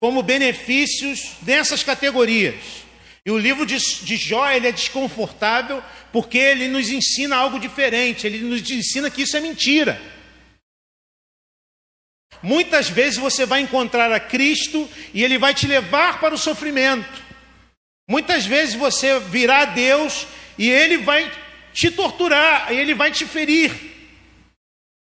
como 0.00 0.22
benefícios 0.22 1.32
dessas 1.42 1.82
categorias. 1.82 2.84
E 3.26 3.30
o 3.30 3.38
livro 3.38 3.64
de, 3.64 3.76
de 3.78 4.16
Jó 4.16 4.50
ele 4.50 4.68
é 4.68 4.72
desconfortável 4.72 5.82
porque 6.12 6.38
ele 6.38 6.68
nos 6.68 6.88
ensina 6.90 7.36
algo 7.36 7.58
diferente, 7.58 8.26
ele 8.26 8.38
nos 8.38 8.70
ensina 8.70 9.10
que 9.10 9.22
isso 9.22 9.36
é 9.36 9.40
mentira. 9.40 10.00
Muitas 12.42 12.90
vezes 12.90 13.18
você 13.18 13.46
vai 13.46 13.62
encontrar 13.62 14.12
a 14.12 14.20
Cristo 14.20 14.88
e 15.14 15.24
ele 15.24 15.38
vai 15.38 15.54
te 15.54 15.66
levar 15.66 16.20
para 16.20 16.34
o 16.34 16.38
sofrimento. 16.38 17.24
Muitas 18.08 18.44
vezes 18.44 18.74
você 18.74 19.18
virá 19.18 19.62
a 19.62 19.64
Deus 19.64 20.26
e 20.58 20.68
ele 20.70 20.98
vai 20.98 21.32
te 21.72 21.90
torturar, 21.90 22.72
e 22.72 22.76
ele 22.76 22.94
vai 22.94 23.10
te 23.10 23.26
ferir. 23.26 23.72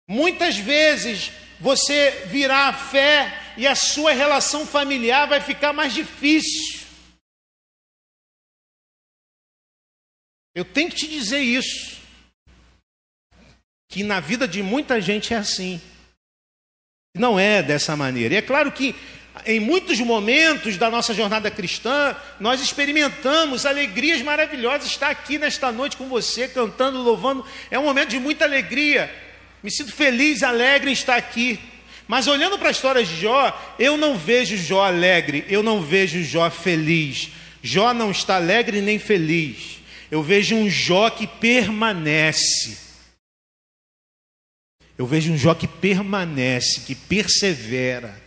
Muitas 0.08 0.58
vezes 0.58 1.32
você 1.62 2.26
virá 2.26 2.70
a 2.70 2.74
fé 2.74 3.54
e 3.56 3.68
a 3.68 3.76
sua 3.76 4.14
relação 4.14 4.66
familiar 4.66 5.28
vai 5.28 5.40
ficar 5.40 5.72
mais 5.72 5.94
difícil. 5.94 6.82
Eu 10.56 10.66
tenho 10.66 10.90
que 10.90 10.96
te 10.96 11.08
dizer 11.08 11.40
isso. 11.40 12.02
Que 13.88 14.04
na 14.04 14.20
vida 14.20 14.48
de 14.48 14.64
muita 14.64 15.00
gente 15.00 15.36
é 15.36 15.38
assim. 15.38 15.80
Não 17.16 17.40
é 17.40 17.62
dessa 17.62 17.96
maneira. 17.96 18.34
E 18.34 18.38
é 18.38 18.42
claro 18.42 18.72
que 18.72 18.96
em 19.46 19.60
muitos 19.60 20.00
momentos 20.00 20.78
da 20.78 20.90
nossa 20.90 21.14
jornada 21.14 21.52
cristã, 21.52 22.16
nós 22.40 22.60
experimentamos 22.60 23.68
alegrias 23.68 24.20
maravilhosas. 24.24 24.88
Estar 24.88 25.12
aqui 25.12 25.38
nesta 25.38 25.72
noite 25.72 25.96
com 25.96 26.10
você, 26.10 26.48
cantando, 26.48 27.04
louvando, 27.04 27.46
é 27.70 27.78
um 27.78 27.84
momento 27.84 28.10
de 28.10 28.20
muita 28.20 28.46
alegria. 28.46 29.14
Me 29.64 29.70
sinto 29.70 29.94
feliz, 29.94 30.44
alegre 30.44 30.90
em 30.90 30.94
estar 30.94 31.16
aqui. 31.16 31.60
Mas 32.08 32.28
olhando 32.28 32.58
para 32.58 32.70
a 32.70 32.72
história 32.72 33.04
de 33.04 33.22
Jó, 33.22 33.76
eu 33.80 33.96
não 33.96 34.18
vejo 34.18 34.58
Jó 34.58 34.84
alegre, 34.84 35.46
eu 35.48 35.62
não 35.64 35.82
vejo 35.82 36.24
Jó 36.24 36.50
feliz. 36.50 37.30
Jó 37.62 37.94
não 37.94 38.12
está 38.12 38.36
alegre 38.36 38.82
nem 38.82 39.00
feliz. 39.00 39.80
Eu 40.10 40.22
vejo 40.22 40.56
um 40.56 40.70
Jó 40.70 41.10
que 41.10 41.26
permanece. 41.26 42.78
Eu 44.98 45.06
vejo 45.06 45.32
um 45.32 45.38
Jó 45.38 45.56
que 45.56 45.68
permanece, 45.68 46.82
que 46.82 46.96
persevera. 46.96 48.22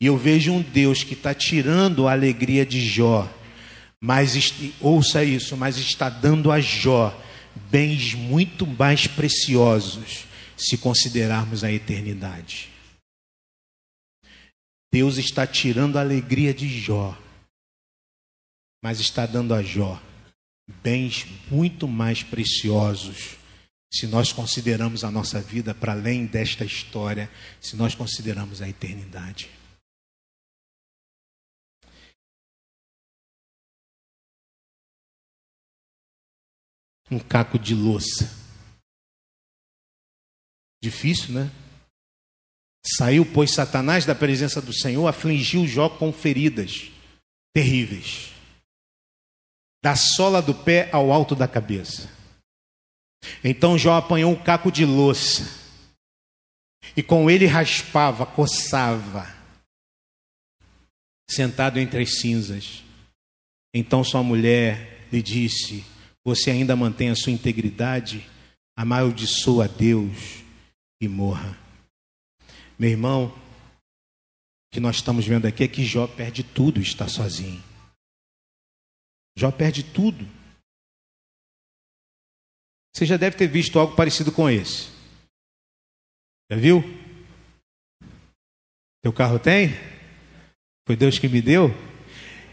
E 0.00 0.06
eu 0.06 0.16
vejo 0.16 0.52
um 0.52 0.62
Deus 0.62 1.04
que 1.04 1.14
está 1.14 1.34
tirando 1.34 2.08
a 2.08 2.12
alegria 2.12 2.66
de 2.66 2.80
Jó, 2.84 3.32
mas 4.00 4.52
ouça 4.80 5.22
isso, 5.22 5.56
mas 5.56 5.76
está 5.76 6.08
dando 6.08 6.50
a 6.50 6.58
Jó 6.58 7.16
bens 7.70 8.14
muito 8.14 8.66
mais 8.66 9.06
preciosos 9.06 10.24
se 10.56 10.78
considerarmos 10.78 11.64
a 11.64 11.72
eternidade. 11.72 12.70
Deus 14.92 15.16
está 15.16 15.46
tirando 15.46 15.96
a 15.96 16.00
alegria 16.00 16.52
de 16.52 16.68
Jó, 16.68 17.16
mas 18.82 19.00
está 19.00 19.26
dando 19.26 19.54
a 19.54 19.62
Jó 19.62 20.00
bens 20.82 21.26
muito 21.50 21.88
mais 21.88 22.22
preciosos 22.22 23.36
se 23.92 24.06
nós 24.06 24.32
consideramos 24.32 25.04
a 25.04 25.10
nossa 25.10 25.40
vida 25.40 25.74
para 25.74 25.92
além 25.92 26.24
desta 26.24 26.64
história, 26.64 27.30
se 27.60 27.76
nós 27.76 27.94
consideramos 27.94 28.62
a 28.62 28.68
eternidade. 28.68 29.50
Um 37.10 37.18
caco 37.18 37.58
de 37.58 37.74
louça. 37.74 38.30
Difícil, 40.82 41.34
né? 41.34 41.50
Saiu, 42.84 43.24
pois, 43.24 43.52
Satanás 43.52 44.04
da 44.04 44.14
presença 44.14 44.60
do 44.60 44.72
Senhor, 44.72 45.06
afligiu 45.06 45.66
Jó 45.66 45.88
com 45.88 46.12
feridas 46.12 46.90
terríveis 47.54 48.32
da 49.82 49.96
sola 49.96 50.40
do 50.40 50.54
pé 50.54 50.88
ao 50.92 51.12
alto 51.12 51.34
da 51.34 51.48
cabeça. 51.48 52.08
Então 53.42 53.76
Jó 53.76 53.94
apanhou 53.94 54.32
um 54.32 54.42
caco 54.42 54.70
de 54.70 54.84
louça 54.84 55.60
e 56.96 57.02
com 57.02 57.28
ele 57.28 57.46
raspava, 57.46 58.24
coçava, 58.24 59.26
sentado 61.28 61.78
entre 61.78 62.02
as 62.02 62.20
cinzas. 62.20 62.84
Então 63.74 64.04
sua 64.04 64.22
mulher 64.22 65.08
lhe 65.12 65.22
disse: 65.22 65.84
Você 66.24 66.50
ainda 66.50 66.76
mantém 66.76 67.10
a 67.10 67.16
sua 67.16 67.32
integridade? 67.32 68.28
Amaldiçoa 68.76 69.64
a 69.64 69.68
Deus 69.68 70.42
e 71.00 71.08
morra. 71.08 71.58
Meu 72.78 72.90
irmão, 72.90 73.26
o 73.26 74.72
que 74.72 74.80
nós 74.80 74.96
estamos 74.96 75.26
vendo 75.26 75.46
aqui 75.46 75.64
é 75.64 75.68
que 75.68 75.84
Jó 75.84 76.06
perde 76.06 76.42
tudo 76.42 76.80
está 76.80 77.08
sozinho. 77.08 77.62
Jó 79.36 79.50
perde 79.50 79.82
tudo. 79.82 80.26
Você 82.94 83.06
já 83.06 83.16
deve 83.16 83.36
ter 83.36 83.46
visto 83.46 83.78
algo 83.78 83.96
parecido 83.96 84.30
com 84.30 84.48
esse. 84.48 84.90
Já 86.50 86.56
viu? 86.56 86.82
Teu 89.02 89.12
carro 89.12 89.38
tem? 89.38 89.70
Foi 90.86 90.94
Deus 90.94 91.18
que 91.18 91.28
me 91.28 91.40
deu? 91.40 91.70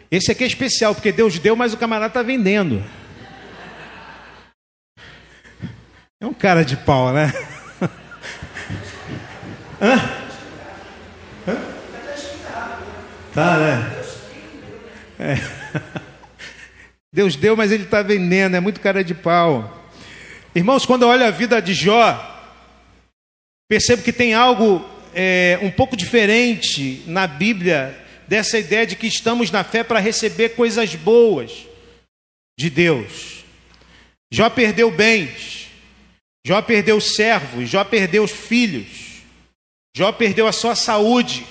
Esse 0.09 0.31
aqui 0.31 0.43
é 0.43 0.47
especial, 0.47 0.95
porque 0.95 1.11
Deus 1.11 1.37
deu, 1.37 1.55
mas 1.55 1.73
o 1.73 1.77
camarada 1.77 2.11
está 2.11 2.23
vendendo. 2.23 2.81
É 6.21 6.25
um 6.25 6.33
cara 6.33 6.65
de 6.65 6.75
pau, 6.75 7.13
né? 7.13 7.31
Hã? 9.81 9.95
Hã? 11.47 11.57
Tá, 13.33 13.57
né? 13.57 14.03
É. 15.17 15.35
Deus 17.13 17.37
deu, 17.37 17.55
mas 17.55 17.71
ele 17.71 17.83
está 17.83 18.01
vendendo, 18.01 18.55
é 18.55 18.59
muito 18.59 18.81
cara 18.81 19.03
de 19.03 19.13
pau. 19.13 19.91
Irmãos, 20.53 20.85
quando 20.85 21.03
eu 21.03 21.07
olho 21.07 21.25
a 21.25 21.31
vida 21.31 21.61
de 21.61 21.73
Jó, 21.73 22.13
percebo 23.69 24.03
que 24.03 24.11
tem 24.11 24.33
algo 24.33 24.85
é, 25.13 25.57
um 25.61 25.71
pouco 25.71 25.95
diferente 25.95 27.03
na 27.07 27.27
Bíblia 27.27 27.97
dessa 28.27 28.59
ideia 28.59 28.85
de 28.85 28.95
que 28.95 29.07
estamos 29.07 29.51
na 29.51 29.63
fé 29.63 29.83
para 29.83 29.99
receber 29.99 30.49
coisas 30.49 30.95
boas 30.95 31.65
de 32.59 32.69
Deus. 32.69 33.43
Jó 34.31 34.49
perdeu 34.49 34.91
bens, 34.91 35.58
Jó 36.49 36.63
perdeu 36.63 36.99
servos, 36.99 37.69
Jó 37.69 37.83
perdeu 37.83 38.27
filhos, 38.27 39.21
Jó 39.95 40.11
perdeu 40.11 40.47
a 40.47 40.51
sua 40.51 40.73
saúde. 40.73 41.45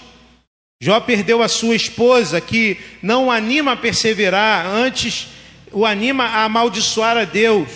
Jó 0.82 1.00
perdeu 1.00 1.40
a 1.40 1.46
sua 1.46 1.76
esposa, 1.76 2.40
que 2.40 2.76
não 3.00 3.26
o 3.26 3.30
anima 3.30 3.72
a 3.72 3.76
perseverar, 3.76 4.66
antes 4.66 5.28
o 5.70 5.86
anima 5.86 6.24
a 6.24 6.42
amaldiçoar 6.42 7.16
a 7.16 7.22
Deus. 7.22 7.68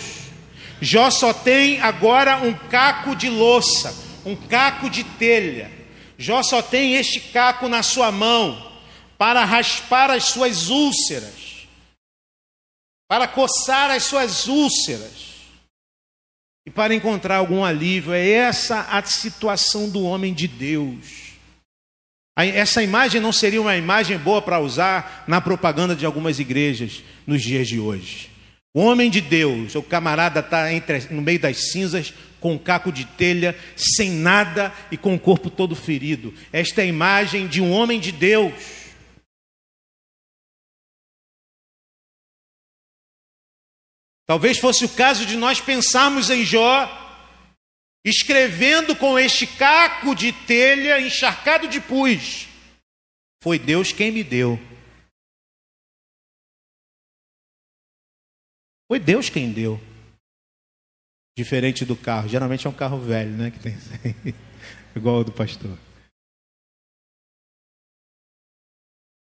Jó 0.81 1.09
só 1.09 1.31
tem 1.31 1.79
agora 1.79 2.39
um 2.39 2.53
caco 2.53 3.15
de 3.15 3.29
louça, 3.29 3.95
um 4.25 4.35
caco 4.35 4.89
de 4.89 5.05
telha. 5.05 5.71
Jó 6.17 6.43
só 6.43 6.61
tem 6.61 6.95
este 6.95 7.21
caco 7.21 7.69
na 7.69 7.83
sua 7.83 8.11
mão 8.11 8.69
para 9.17 9.45
raspar 9.45 10.11
as 10.11 10.25
suas 10.25 10.67
úlceras, 10.69 11.69
para 13.07 13.29
coçar 13.29 13.91
as 13.91 14.03
suas 14.03 14.45
úlceras 14.49 15.32
e 16.65 16.71
para 16.71 16.95
encontrar 16.95 17.37
algum 17.37 17.63
alívio. 17.63 18.13
É 18.13 18.27
essa 18.27 18.81
a 18.81 19.01
situação 19.03 19.89
do 19.89 20.03
homem 20.03 20.33
de 20.33 20.47
Deus. 20.47 21.33
Essa 22.35 22.81
imagem 22.81 23.21
não 23.21 23.31
seria 23.31 23.61
uma 23.61 23.75
imagem 23.75 24.17
boa 24.17 24.41
para 24.41 24.59
usar 24.59 25.23
na 25.27 25.39
propaganda 25.39 25.95
de 25.95 26.05
algumas 26.05 26.39
igrejas 26.39 27.03
nos 27.27 27.43
dias 27.43 27.67
de 27.67 27.79
hoje. 27.79 28.31
O 28.75 28.81
homem 28.81 29.07
de 29.11 29.21
Deus, 29.21 29.75
o 29.75 29.83
camarada 29.83 30.39
está 30.39 30.65
no 31.11 31.21
meio 31.21 31.39
das 31.39 31.71
cinzas, 31.71 32.11
com 32.39 32.53
um 32.53 32.57
caco 32.57 32.91
de 32.91 33.05
telha, 33.05 33.55
sem 33.75 34.09
nada 34.09 34.73
e 34.91 34.97
com 34.97 35.13
o 35.13 35.19
corpo 35.19 35.47
todo 35.47 35.75
ferido. 35.75 36.33
Esta 36.51 36.81
é 36.81 36.85
a 36.85 36.87
imagem 36.87 37.47
de 37.47 37.61
um 37.61 37.71
homem 37.71 37.99
de 37.99 38.11
Deus. 38.11 38.51
Talvez 44.25 44.57
fosse 44.57 44.85
o 44.85 44.89
caso 44.89 45.25
de 45.25 45.35
nós 45.35 45.59
pensarmos 45.59 46.29
em 46.29 46.45
Jó 46.45 46.87
escrevendo 48.05 48.95
com 48.95 49.17
este 49.17 49.47
caco 49.47 50.15
de 50.15 50.31
telha 50.45 50.99
encharcado 50.99 51.67
de 51.67 51.79
pus. 51.79 52.47
Foi 53.41 53.57
Deus 53.57 53.91
quem 53.91 54.11
me 54.11 54.23
deu. 54.23 54.57
Foi 58.87 58.99
Deus 58.99 59.29
quem 59.29 59.51
deu. 59.51 59.79
Diferente 61.37 61.83
do 61.83 61.95
carro. 61.95 62.29
Geralmente 62.29 62.67
é 62.67 62.69
um 62.69 62.73
carro 62.73 62.99
velho, 62.99 63.31
né? 63.31 63.51
Que 63.51 63.59
tem 63.59 63.75
igual 64.95 65.19
o 65.19 65.23
do 65.23 65.31
pastor. 65.31 65.77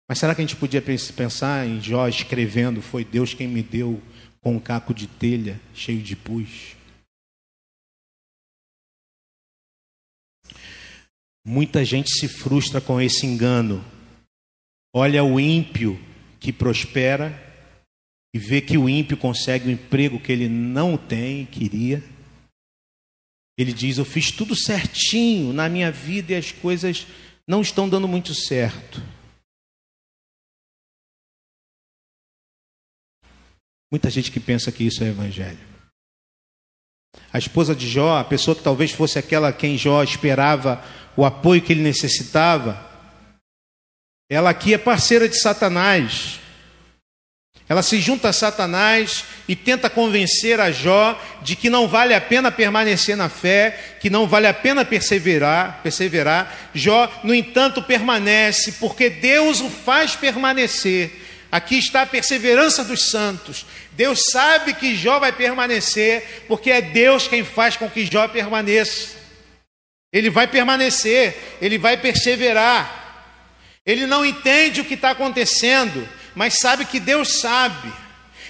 Mas 0.09 0.19
será 0.19 0.35
que 0.35 0.43
a 0.43 0.45
gente 0.45 0.57
podia 0.57 0.83
pensar 0.83 1.67
em 1.67 1.81
Jó 1.81 2.09
escrevendo: 2.09 2.83
Foi 2.83 3.05
Deus 3.05 3.35
quem 3.35 3.47
me 3.47 3.63
deu 3.63 4.03
com 4.43 4.57
um 4.57 4.61
caco 4.61 4.93
de 4.93 5.07
telha 5.07 5.59
cheio 5.73 6.03
de 6.03 6.15
pus? 6.15 6.77
Muita 11.45 11.85
gente 11.85 12.11
se 12.11 12.29
frustra 12.29 12.81
com 12.81 13.01
esse 13.01 13.27
engano. 13.27 13.85
Olha 14.95 15.25
o 15.25 15.41
ímpio 15.41 15.99
que 16.39 16.53
prospera 16.53 17.33
e 18.35 18.39
vê 18.39 18.61
que 18.61 18.79
o 18.79 18.89
ímpio 18.89 19.17
consegue 19.17 19.67
o 19.67 19.69
um 19.69 19.73
emprego 19.73 20.21
que 20.21 20.31
ele 20.31 20.49
não 20.49 20.97
tem, 20.97 21.47
queria. 21.47 22.03
Ele 23.59 23.73
diz: 23.73 23.99
Eu 23.99 24.05
fiz 24.05 24.31
tudo 24.31 24.55
certinho 24.55 25.53
na 25.53 25.69
minha 25.69 25.91
vida 25.91 26.33
e 26.33 26.37
as 26.37 26.53
coisas 26.53 27.07
não 27.47 27.61
estão 27.61 27.89
dando 27.89 28.07
muito 28.07 28.35
certo. 28.35 29.03
Muita 33.93 34.09
gente 34.09 34.31
que 34.31 34.41
pensa 34.41 34.73
que 34.73 34.85
isso 34.85 35.05
é 35.05 35.09
evangelho. 35.09 35.59
A 37.31 37.39
esposa 37.39 37.75
de 37.75 37.87
Jó, 37.87 38.17
a 38.17 38.25
pessoa 38.25 38.57
que 38.57 38.63
talvez 38.63 38.91
fosse 38.91 39.19
aquela 39.19 39.53
quem 39.53 39.77
Jó 39.77 40.03
esperava 40.03 40.83
o 41.15 41.27
apoio 41.27 41.61
que 41.61 41.75
ele 41.75 41.83
necessitava, 41.83 42.91
ela 44.31 44.49
aqui 44.49 44.73
é 44.73 44.79
parceira 44.79 45.29
de 45.29 45.39
Satanás. 45.39 46.41
Ela 47.69 47.83
se 47.83 48.01
junta 48.01 48.31
a 48.31 48.33
Satanás 48.33 49.25
e 49.47 49.55
tenta 49.55 49.91
convencer 49.91 50.59
a 50.59 50.71
Jó 50.71 51.21
de 51.43 51.55
que 51.55 51.69
não 51.69 51.87
vale 51.87 52.15
a 52.15 52.21
pena 52.21 52.51
permanecer 52.51 53.15
na 53.15 53.29
fé, 53.29 53.97
que 54.01 54.09
não 54.09 54.27
vale 54.27 54.47
a 54.47 54.55
pena 54.55 54.87
perseverar, 54.87 55.83
perseverar. 55.83 56.71
Jó, 56.73 57.13
no 57.23 57.35
entanto, 57.35 57.83
permanece 57.83 58.73
porque 58.73 59.11
Deus 59.11 59.61
o 59.61 59.69
faz 59.69 60.17
permanecer. 60.17 61.22
Aqui 61.53 61.77
está 61.77 62.01
a 62.01 62.07
perseverança 62.07 62.83
dos 62.83 63.11
santos. 63.11 63.67
Deus 63.93 64.21
sabe 64.31 64.73
que 64.73 64.97
Jó 64.97 65.19
vai 65.19 65.33
permanecer, 65.33 66.47
porque 66.49 66.71
é 66.71 66.81
Deus 66.81 67.29
quem 67.29 67.45
faz 67.45 67.77
com 67.77 67.91
que 67.91 68.07
Jó 68.07 68.27
permaneça. 68.27 69.19
Ele 70.11 70.31
vai 70.31 70.47
permanecer, 70.47 71.37
ele 71.61 71.77
vai 71.77 71.99
perseverar. 71.99 73.01
Ele 73.85 74.07
não 74.07 74.25
entende 74.25 74.81
o 74.81 74.85
que 74.85 74.95
está 74.95 75.11
acontecendo, 75.11 76.09
mas 76.35 76.55
sabe 76.59 76.87
que 76.87 76.99
Deus 76.99 77.41
sabe. 77.41 77.93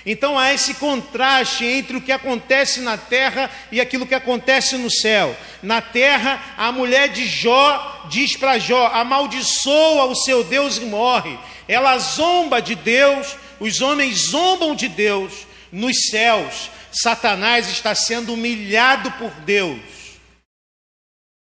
Então 0.05 0.37
há 0.39 0.53
esse 0.53 0.75
contraste 0.75 1.65
entre 1.65 1.97
o 1.97 2.01
que 2.01 2.11
acontece 2.11 2.81
na 2.81 2.99
terra 2.99 3.51
e 3.71 3.81
aquilo 3.81 4.07
que 4.07 4.15
acontece 4.15 4.77
no 4.77 4.91
céu. 4.91 5.37
Na 5.63 5.81
terra, 5.81 6.55
a 6.57 6.73
mulher 6.73 7.09
de 7.09 7.27
Jó 7.27 8.07
diz 8.11 8.37
para 8.37 8.59
Jó: 8.59 8.89
amaldiçoa 8.89 10.07
o 10.07 10.17
seu 10.17 10.43
Deus 10.43 10.77
e 10.77 10.85
morre. 10.87 11.39
Ela 11.69 11.99
zomba 11.99 12.61
de 12.61 12.75
Deus, 12.75 13.37
os 13.61 13.81
homens 13.81 14.31
zombam 14.31 14.75
de 14.75 14.89
Deus. 14.89 15.47
Nos 15.71 16.09
céus, 16.11 16.71
Satanás 16.93 17.69
está 17.69 17.95
sendo 17.95 18.35
humilhado 18.35 19.11
por 19.13 19.31
Deus. 19.43 19.81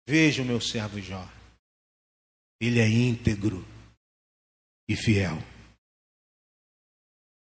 Veja 0.09 0.43
o 0.43 0.45
meu 0.45 0.61
servo 0.61 1.01
Jó. 1.01 1.29
Ele 2.61 2.81
é 2.81 2.89
íntegro 2.89 3.67
e 4.89 4.97
fiel. 4.97 5.37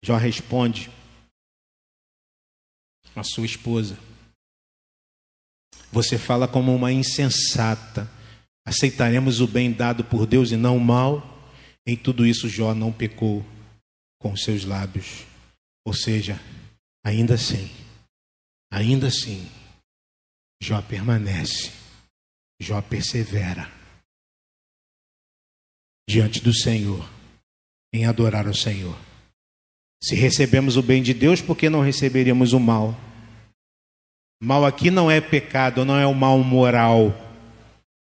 Jó 0.04 0.16
responde 0.16 0.90
a 3.14 3.22
sua 3.22 3.46
esposa. 3.46 3.98
Você 5.92 6.18
fala 6.18 6.48
como 6.48 6.74
uma 6.74 6.92
insensata. 6.92 8.10
Aceitaremos 8.66 9.40
o 9.40 9.46
bem 9.46 9.72
dado 9.72 10.04
por 10.04 10.26
Deus 10.26 10.50
e 10.50 10.56
não 10.56 10.76
o 10.76 10.80
mal. 10.80 11.50
Em 11.86 11.96
tudo 11.96 12.26
isso, 12.26 12.48
Jó 12.48 12.74
não 12.74 12.92
pecou 12.92 13.44
com 14.18 14.36
seus 14.36 14.64
lábios. 14.64 15.24
Ou 15.86 15.92
seja, 15.92 16.40
ainda 17.04 17.34
assim, 17.34 17.70
ainda 18.72 19.08
assim, 19.08 19.46
Jó 20.62 20.80
permanece, 20.80 21.70
Jó 22.58 22.80
persevera 22.80 23.70
diante 26.08 26.40
do 26.40 26.54
Senhor, 26.54 27.06
em 27.92 28.06
adorar 28.06 28.46
o 28.46 28.54
Senhor. 28.54 28.98
Se 30.04 30.14
recebemos 30.14 30.76
o 30.76 30.82
bem 30.82 31.02
de 31.02 31.14
Deus, 31.14 31.40
por 31.40 31.56
que 31.56 31.70
não 31.70 31.80
receberíamos 31.80 32.52
o 32.52 32.60
mal? 32.60 32.94
Mal 34.38 34.66
aqui 34.66 34.90
não 34.90 35.10
é 35.10 35.18
pecado, 35.18 35.82
não 35.82 35.98
é 35.98 36.06
o 36.06 36.12
mal 36.12 36.38
moral, 36.40 37.18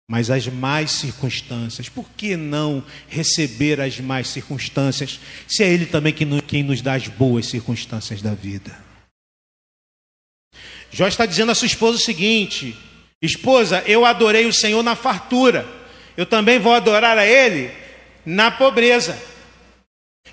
mas 0.08 0.30
as 0.30 0.48
más 0.48 0.90
circunstâncias. 0.92 1.90
Por 1.90 2.08
que 2.16 2.34
não 2.34 2.82
receber 3.10 3.78
as 3.78 4.00
más 4.00 4.28
circunstâncias, 4.28 5.20
se 5.46 5.62
é 5.62 5.68
Ele 5.68 5.84
também 5.84 6.14
quem 6.14 6.62
nos 6.62 6.80
dá 6.80 6.94
as 6.94 7.08
boas 7.08 7.44
circunstâncias 7.44 8.22
da 8.22 8.32
vida? 8.32 8.74
Jó 10.90 11.06
está 11.06 11.26
dizendo 11.26 11.52
à 11.52 11.54
sua 11.54 11.66
esposa 11.66 11.98
o 11.98 12.00
seguinte: 12.00 12.74
Esposa, 13.20 13.84
eu 13.86 14.06
adorei 14.06 14.46
o 14.46 14.52
Senhor 14.54 14.82
na 14.82 14.96
fartura, 14.96 15.68
eu 16.16 16.24
também 16.24 16.58
vou 16.58 16.72
adorar 16.72 17.18
a 17.18 17.26
Ele 17.26 17.70
na 18.24 18.50
pobreza. 18.50 19.31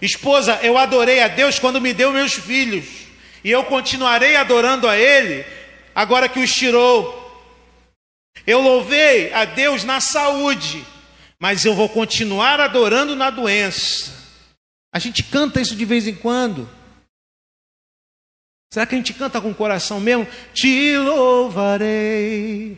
Esposa, 0.01 0.59
eu 0.63 0.77
adorei 0.77 1.21
a 1.21 1.27
Deus 1.27 1.59
quando 1.59 1.81
me 1.81 1.93
deu 1.93 2.11
meus 2.11 2.33
filhos, 2.33 2.85
e 3.43 3.51
eu 3.51 3.63
continuarei 3.65 4.35
adorando 4.35 4.87
a 4.87 4.97
Ele 4.97 5.45
agora 5.93 6.29
que 6.29 6.39
os 6.39 6.51
tirou. 6.51 7.19
Eu 8.47 8.61
louvei 8.61 9.33
a 9.33 9.45
Deus 9.45 9.83
na 9.83 9.99
saúde, 9.99 10.85
mas 11.37 11.65
eu 11.65 11.73
vou 11.73 11.89
continuar 11.89 12.59
adorando 12.59 13.15
na 13.15 13.29
doença. 13.29 14.17
A 14.93 14.99
gente 14.99 15.23
canta 15.23 15.61
isso 15.61 15.75
de 15.75 15.85
vez 15.85 16.07
em 16.07 16.15
quando. 16.15 16.69
Será 18.71 18.85
que 18.85 18.95
a 18.95 18.97
gente 18.97 19.13
canta 19.13 19.41
com 19.41 19.49
o 19.49 19.55
coração 19.55 19.99
mesmo? 19.99 20.27
Te 20.53 20.95
louvarei, 20.97 22.77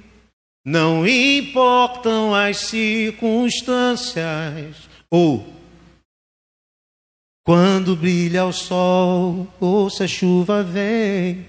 não 0.65 1.07
importam 1.07 2.33
as 2.33 2.57
circunstâncias. 2.57 4.75
Ou 5.09 5.60
quando 7.43 7.95
brilha 7.95 8.45
o 8.45 8.53
sol, 8.53 9.47
ou 9.59 9.89
se 9.89 10.03
a 10.03 10.07
chuva 10.07 10.63
vem. 10.63 11.45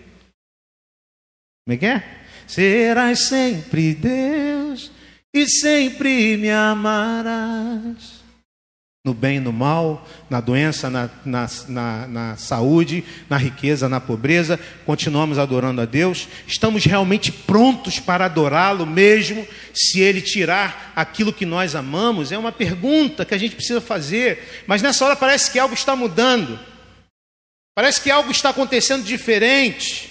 Como 1.64 1.74
é 1.74 1.76
que 1.76 1.86
é? 1.86 2.22
Serás 2.46 3.28
sempre 3.28 3.94
Deus 3.94 4.90
e 5.32 5.46
sempre 5.48 6.36
me 6.36 6.50
amarás 6.50 8.21
no 9.04 9.12
bem 9.12 9.38
e 9.38 9.40
no 9.40 9.52
mal, 9.52 10.06
na 10.30 10.40
doença, 10.40 10.88
na, 10.88 11.10
na, 11.24 11.48
na, 11.66 12.06
na, 12.06 12.36
saúde, 12.36 13.02
na 13.28 13.36
riqueza, 13.36 13.88
na 13.88 14.00
pobreza, 14.00 14.60
continuamos 14.86 15.38
adorando 15.38 15.80
a 15.80 15.84
Deus, 15.84 16.28
estamos 16.46 16.84
realmente 16.84 17.32
prontos 17.32 17.98
para 17.98 18.26
adorá-lo 18.26 18.86
mesmo 18.86 19.44
se 19.74 20.00
Ele 20.00 20.20
tirar 20.20 20.92
aquilo 20.94 21.32
que 21.32 21.44
nós 21.44 21.74
amamos? 21.74 22.30
É 22.30 22.38
uma 22.38 22.52
pergunta 22.52 23.24
que 23.24 23.34
a 23.34 23.38
gente 23.38 23.56
precisa 23.56 23.80
fazer, 23.80 24.62
mas 24.68 24.82
nessa 24.82 25.04
hora 25.04 25.16
parece 25.16 25.50
que 25.50 25.58
algo 25.58 25.74
está 25.74 25.96
mudando, 25.96 26.60
parece 27.74 28.00
que 28.00 28.10
algo 28.10 28.30
está 28.30 28.50
acontecendo 28.50 29.02
diferente. 29.02 30.10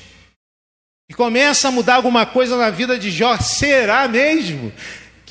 E 1.09 1.13
começa 1.13 1.67
a 1.67 1.71
mudar 1.71 1.95
alguma 1.95 2.25
coisa 2.25 2.55
na 2.55 2.69
vida 2.69 2.97
de 2.97 3.11
Jó. 3.11 3.37
Será 3.37 4.07
mesmo? 4.07 4.71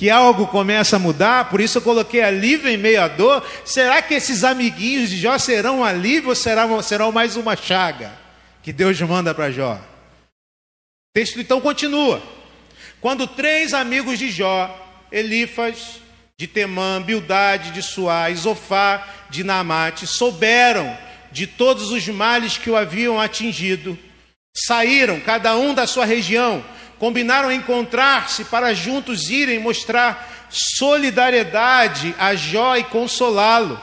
Que 0.00 0.08
algo 0.08 0.46
começa 0.46 0.96
a 0.96 0.98
mudar, 0.98 1.50
por 1.50 1.60
isso 1.60 1.76
eu 1.76 1.82
coloquei 1.82 2.22
alívio 2.22 2.70
em 2.70 2.78
meio 2.78 3.02
à 3.02 3.06
dor. 3.06 3.46
Será 3.66 4.00
que 4.00 4.14
esses 4.14 4.44
amiguinhos 4.44 5.10
de 5.10 5.18
Jó 5.18 5.36
serão 5.36 5.84
alívio 5.84 6.30
ou 6.30 6.34
serão, 6.34 6.80
serão 6.80 7.12
mais 7.12 7.36
uma 7.36 7.54
chaga 7.54 8.10
que 8.62 8.72
Deus 8.72 8.98
manda 9.02 9.34
para 9.34 9.50
Jó? 9.50 9.74
O 9.74 11.12
texto 11.12 11.38
então 11.38 11.60
continua. 11.60 12.22
Quando 12.98 13.26
três 13.26 13.74
amigos 13.74 14.18
de 14.18 14.30
Jó, 14.30 14.74
Elifas, 15.12 16.00
de 16.34 16.46
Temã, 16.46 17.02
Bildade, 17.02 17.70
de 17.70 17.82
Suá, 17.82 18.30
Isofá, 18.30 19.06
de 19.28 19.44
Namate, 19.44 20.06
souberam 20.06 20.96
de 21.30 21.46
todos 21.46 21.90
os 21.90 22.08
males 22.08 22.56
que 22.56 22.70
o 22.70 22.76
haviam 22.76 23.20
atingido, 23.20 23.98
saíram, 24.56 25.20
cada 25.20 25.54
um 25.58 25.74
da 25.74 25.86
sua 25.86 26.06
região, 26.06 26.64
combinaram 27.00 27.50
encontrar-se 27.50 28.44
para 28.44 28.74
juntos 28.74 29.30
irem 29.30 29.58
mostrar 29.58 30.48
solidariedade 30.50 32.14
a 32.18 32.34
Jó 32.34 32.76
e 32.76 32.84
consolá-lo. 32.84 33.80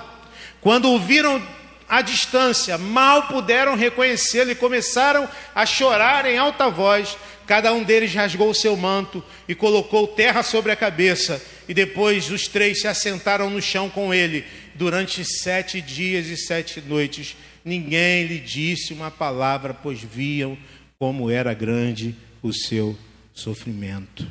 Quando 0.61 0.91
o 0.91 0.99
viram 0.99 1.41
à 1.89 2.03
distância, 2.03 2.77
mal 2.77 3.23
puderam 3.23 3.75
reconhecê-lo 3.75 4.51
e 4.51 4.55
começaram 4.55 5.27
a 5.55 5.65
chorar 5.65 6.27
em 6.27 6.37
alta 6.37 6.69
voz. 6.69 7.17
Cada 7.47 7.73
um 7.73 7.81
deles 7.83 8.13
rasgou 8.13 8.51
o 8.51 8.55
seu 8.55 8.77
manto 8.77 9.23
e 9.47 9.55
colocou 9.55 10.07
terra 10.07 10.43
sobre 10.43 10.71
a 10.71 10.75
cabeça. 10.75 11.41
E 11.67 11.73
depois 11.73 12.29
os 12.29 12.47
três 12.47 12.81
se 12.81 12.87
assentaram 12.87 13.49
no 13.49 13.61
chão 13.61 13.89
com 13.89 14.13
ele 14.13 14.45
durante 14.75 15.25
sete 15.25 15.81
dias 15.81 16.27
e 16.27 16.37
sete 16.37 16.81
noites. 16.81 17.35
Ninguém 17.65 18.27
lhe 18.27 18.39
disse 18.39 18.93
uma 18.93 19.09
palavra, 19.09 19.73
pois 19.73 20.03
viam 20.03 20.55
como 20.99 21.31
era 21.31 21.53
grande 21.55 22.15
o 22.43 22.53
seu 22.53 22.95
sofrimento. 23.37 24.29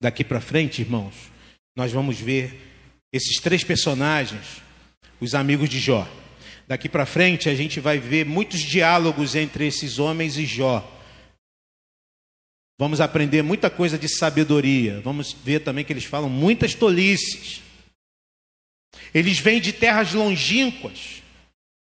Daqui 0.00 0.24
para 0.24 0.40
frente, 0.40 0.82
irmãos, 0.82 1.14
nós 1.76 1.92
vamos 1.92 2.18
ver 2.18 2.60
esses 3.12 3.40
três 3.40 3.64
personagens, 3.64 4.60
os 5.20 5.34
amigos 5.34 5.68
de 5.68 5.78
Jó. 5.78 6.06
Daqui 6.66 6.88
para 6.88 7.06
frente, 7.06 7.48
a 7.48 7.54
gente 7.54 7.80
vai 7.80 7.98
ver 7.98 8.26
muitos 8.26 8.60
diálogos 8.60 9.34
entre 9.34 9.66
esses 9.66 9.98
homens 9.98 10.36
e 10.36 10.44
Jó. 10.44 10.86
Vamos 12.78 13.00
aprender 13.00 13.42
muita 13.42 13.70
coisa 13.70 13.98
de 13.98 14.08
sabedoria. 14.08 15.00
Vamos 15.00 15.32
ver 15.32 15.60
também 15.60 15.84
que 15.84 15.92
eles 15.92 16.04
falam 16.04 16.28
muitas 16.28 16.74
tolices. 16.74 17.60
Eles 19.12 19.38
vêm 19.38 19.60
de 19.60 19.72
terras 19.72 20.12
longínquas. 20.12 21.22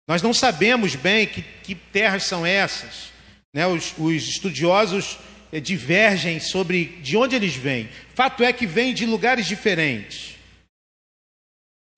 Nós 0.07 0.23
não 0.23 0.35
sabemos 0.35 0.95
bem 0.95 1.27
que, 1.27 1.43
que 1.43 1.75
terras 1.75 2.25
são 2.25 2.45
essas. 2.45 3.13
Né? 3.53 3.67
Os, 3.67 3.95
os 3.99 4.29
estudiosos 4.29 5.19
divergem 5.61 6.41
sobre 6.41 6.87
de 7.03 7.17
onde 7.17 7.37
eles 7.37 7.55
vêm. 7.55 7.89
Fato 8.15 8.43
é 8.43 8.53
que 8.53 8.67
vêm 8.67 8.93
de 8.93 9.07
lugares 9.07 9.47
diferentes, 9.47 10.35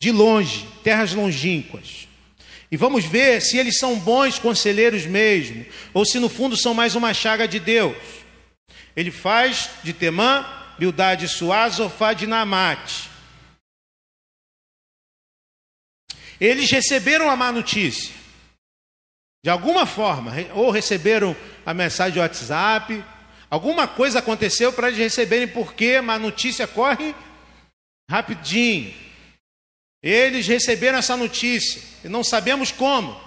de 0.00 0.10
longe, 0.12 0.66
terras 0.82 1.12
longínquas. 1.12 2.06
E 2.70 2.76
vamos 2.76 3.04
ver 3.04 3.40
se 3.40 3.56
eles 3.56 3.78
são 3.78 3.98
bons 3.98 4.38
conselheiros 4.38 5.06
mesmo, 5.06 5.64
ou 5.94 6.04
se 6.04 6.18
no 6.18 6.28
fundo 6.28 6.56
são 6.56 6.74
mais 6.74 6.94
uma 6.94 7.14
chaga 7.14 7.46
de 7.46 7.60
Deus. 7.60 7.96
Ele 8.96 9.10
faz 9.10 9.70
de 9.84 9.92
Temã, 9.92 10.44
Bildade 10.78 11.28
Suá, 11.28 11.68
Zofá 11.68 12.12
de 12.12 12.26
Namate. 12.26 13.08
Eles 16.40 16.70
receberam 16.70 17.30
a 17.30 17.36
má 17.36 17.50
notícia. 17.50 18.14
De 19.42 19.50
alguma 19.50 19.86
forma, 19.86 20.32
ou 20.54 20.70
receberam 20.70 21.36
a 21.64 21.72
mensagem 21.72 22.14
de 22.14 22.18
WhatsApp, 22.18 23.04
Alguma 23.48 23.86
coisa 23.86 24.18
aconteceu 24.18 24.72
para 24.72 24.88
eles 24.88 24.98
receberem, 24.98 25.46
porque 25.46 25.96
a 25.96 26.18
notícia 26.18 26.66
corre 26.66 27.14
rapidinho. 28.10 28.92
Eles 30.02 30.46
receberam 30.46 30.98
essa 30.98 31.16
notícia 31.16 31.82
e 32.04 32.08
não 32.08 32.22
sabemos 32.22 32.70
como. 32.70 33.24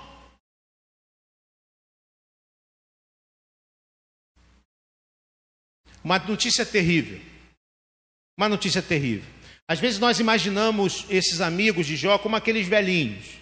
Uma 6.03 6.19
notícia 6.19 6.65
terrível. 6.65 7.19
Uma 8.37 8.47
notícia 8.47 8.81
terrível. 8.81 9.29
Às 9.67 9.79
vezes 9.79 9.99
nós 9.99 10.19
imaginamos 10.19 11.05
esses 11.09 11.41
amigos 11.41 11.85
de 11.85 11.95
Jó 11.95 12.17
como 12.17 12.35
aqueles 12.35 12.67
velhinhos. 12.67 13.37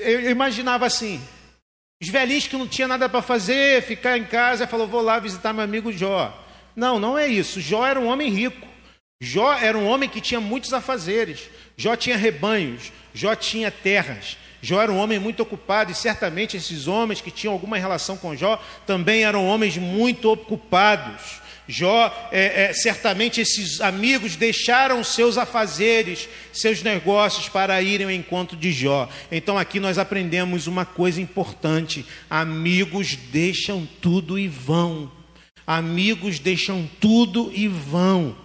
Eu 0.00 0.30
imaginava 0.30 0.86
assim: 0.86 1.20
os 2.02 2.08
velhinhos 2.08 2.48
que 2.48 2.56
não 2.56 2.66
tinha 2.66 2.88
nada 2.88 3.08
para 3.08 3.22
fazer, 3.22 3.80
ficar 3.84 4.18
em 4.18 4.24
casa, 4.24 4.66
falou: 4.66 4.88
vou 4.88 5.00
lá 5.00 5.20
visitar 5.20 5.52
meu 5.52 5.62
amigo 5.62 5.92
Jó. 5.92 6.36
Não, 6.74 6.98
não 6.98 7.16
é 7.16 7.28
isso. 7.28 7.60
Jó 7.60 7.86
era 7.86 8.00
um 8.00 8.08
homem 8.08 8.28
rico. 8.28 8.66
Jó 9.22 9.54
era 9.54 9.78
um 9.78 9.86
homem 9.86 10.08
que 10.08 10.20
tinha 10.20 10.40
muitos 10.40 10.72
afazeres. 10.72 11.48
Jó 11.76 11.94
tinha 11.94 12.16
rebanhos. 12.16 12.90
Jó 13.14 13.36
tinha 13.36 13.70
terras. 13.70 14.36
Jó 14.60 14.82
era 14.82 14.90
um 14.90 14.98
homem 14.98 15.20
muito 15.20 15.44
ocupado 15.44 15.92
e 15.92 15.94
certamente 15.94 16.56
esses 16.56 16.88
homens 16.88 17.20
que 17.20 17.30
tinham 17.30 17.52
alguma 17.52 17.78
relação 17.78 18.16
com 18.16 18.34
Jó 18.34 18.60
também 18.84 19.22
eram 19.22 19.46
homens 19.46 19.76
muito 19.76 20.28
ocupados. 20.28 21.40
Jó, 21.68 22.28
é, 22.32 22.64
é, 22.64 22.72
certamente 22.72 23.40
esses 23.40 23.80
amigos 23.80 24.34
deixaram 24.34 25.02
seus 25.04 25.38
afazeres, 25.38 26.28
seus 26.52 26.82
negócios 26.82 27.48
para 27.48 27.80
irem 27.80 28.06
ao 28.06 28.10
encontro 28.10 28.56
de 28.56 28.72
Jó. 28.72 29.08
Então 29.30 29.56
aqui 29.56 29.78
nós 29.78 29.96
aprendemos 29.96 30.66
uma 30.66 30.84
coisa 30.84 31.20
importante: 31.20 32.04
amigos 32.28 33.16
deixam 33.16 33.88
tudo 34.00 34.38
e 34.38 34.48
vão. 34.48 35.10
Amigos 35.64 36.40
deixam 36.40 36.88
tudo 37.00 37.52
e 37.54 37.68
vão. 37.68 38.41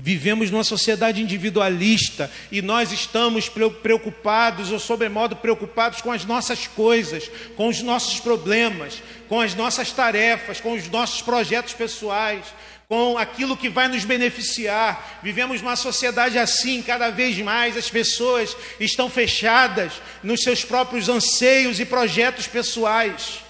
Vivemos 0.00 0.48
numa 0.48 0.62
sociedade 0.62 1.20
individualista 1.20 2.30
e 2.52 2.62
nós 2.62 2.92
estamos 2.92 3.48
preocupados 3.48 4.70
ou 4.70 4.78
sobremodo 4.78 5.34
preocupados 5.34 6.00
com 6.00 6.12
as 6.12 6.24
nossas 6.24 6.68
coisas, 6.68 7.28
com 7.56 7.66
os 7.66 7.82
nossos 7.82 8.20
problemas, 8.20 9.02
com 9.28 9.40
as 9.40 9.56
nossas 9.56 9.90
tarefas, 9.90 10.60
com 10.60 10.74
os 10.74 10.88
nossos 10.88 11.20
projetos 11.20 11.74
pessoais, 11.74 12.44
com 12.88 13.18
aquilo 13.18 13.56
que 13.56 13.68
vai 13.68 13.88
nos 13.88 14.04
beneficiar. 14.04 15.18
Vivemos 15.20 15.60
numa 15.60 15.74
sociedade 15.74 16.38
assim, 16.38 16.80
cada 16.80 17.10
vez 17.10 17.36
mais 17.38 17.76
as 17.76 17.90
pessoas 17.90 18.56
estão 18.78 19.10
fechadas 19.10 19.94
nos 20.22 20.42
seus 20.42 20.64
próprios 20.64 21.08
anseios 21.08 21.80
e 21.80 21.84
projetos 21.84 22.46
pessoais. 22.46 23.47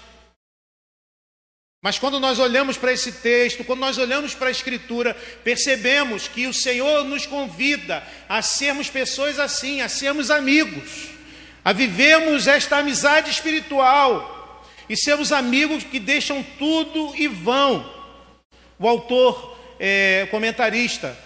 Mas 1.81 1.97
quando 1.97 2.19
nós 2.19 2.39
olhamos 2.39 2.77
para 2.77 2.91
esse 2.91 3.11
texto, 3.11 3.63
quando 3.63 3.79
nós 3.79 3.97
olhamos 3.97 4.35
para 4.35 4.49
a 4.49 4.51
Escritura, 4.51 5.15
percebemos 5.43 6.27
que 6.27 6.45
o 6.45 6.53
Senhor 6.53 7.05
nos 7.05 7.25
convida 7.25 8.03
a 8.27 8.41
sermos 8.41 8.89
pessoas 8.89 9.39
assim, 9.39 9.79
a 9.79 9.87
sermos 9.87 10.29
amigos, 10.29 11.07
a 11.63 11.71
vivermos 11.71 12.47
esta 12.47 12.77
amizade 12.77 13.31
espiritual 13.31 14.65
e 14.89 14.97
sermos 14.97 15.31
amigos 15.31 15.85
que 15.85 15.99
deixam 15.99 16.45
tudo 16.57 17.13
e 17.15 17.27
vão. 17.27 17.89
O 18.77 18.85
autor, 18.85 19.57
é, 19.79 20.27
comentarista, 20.29 21.17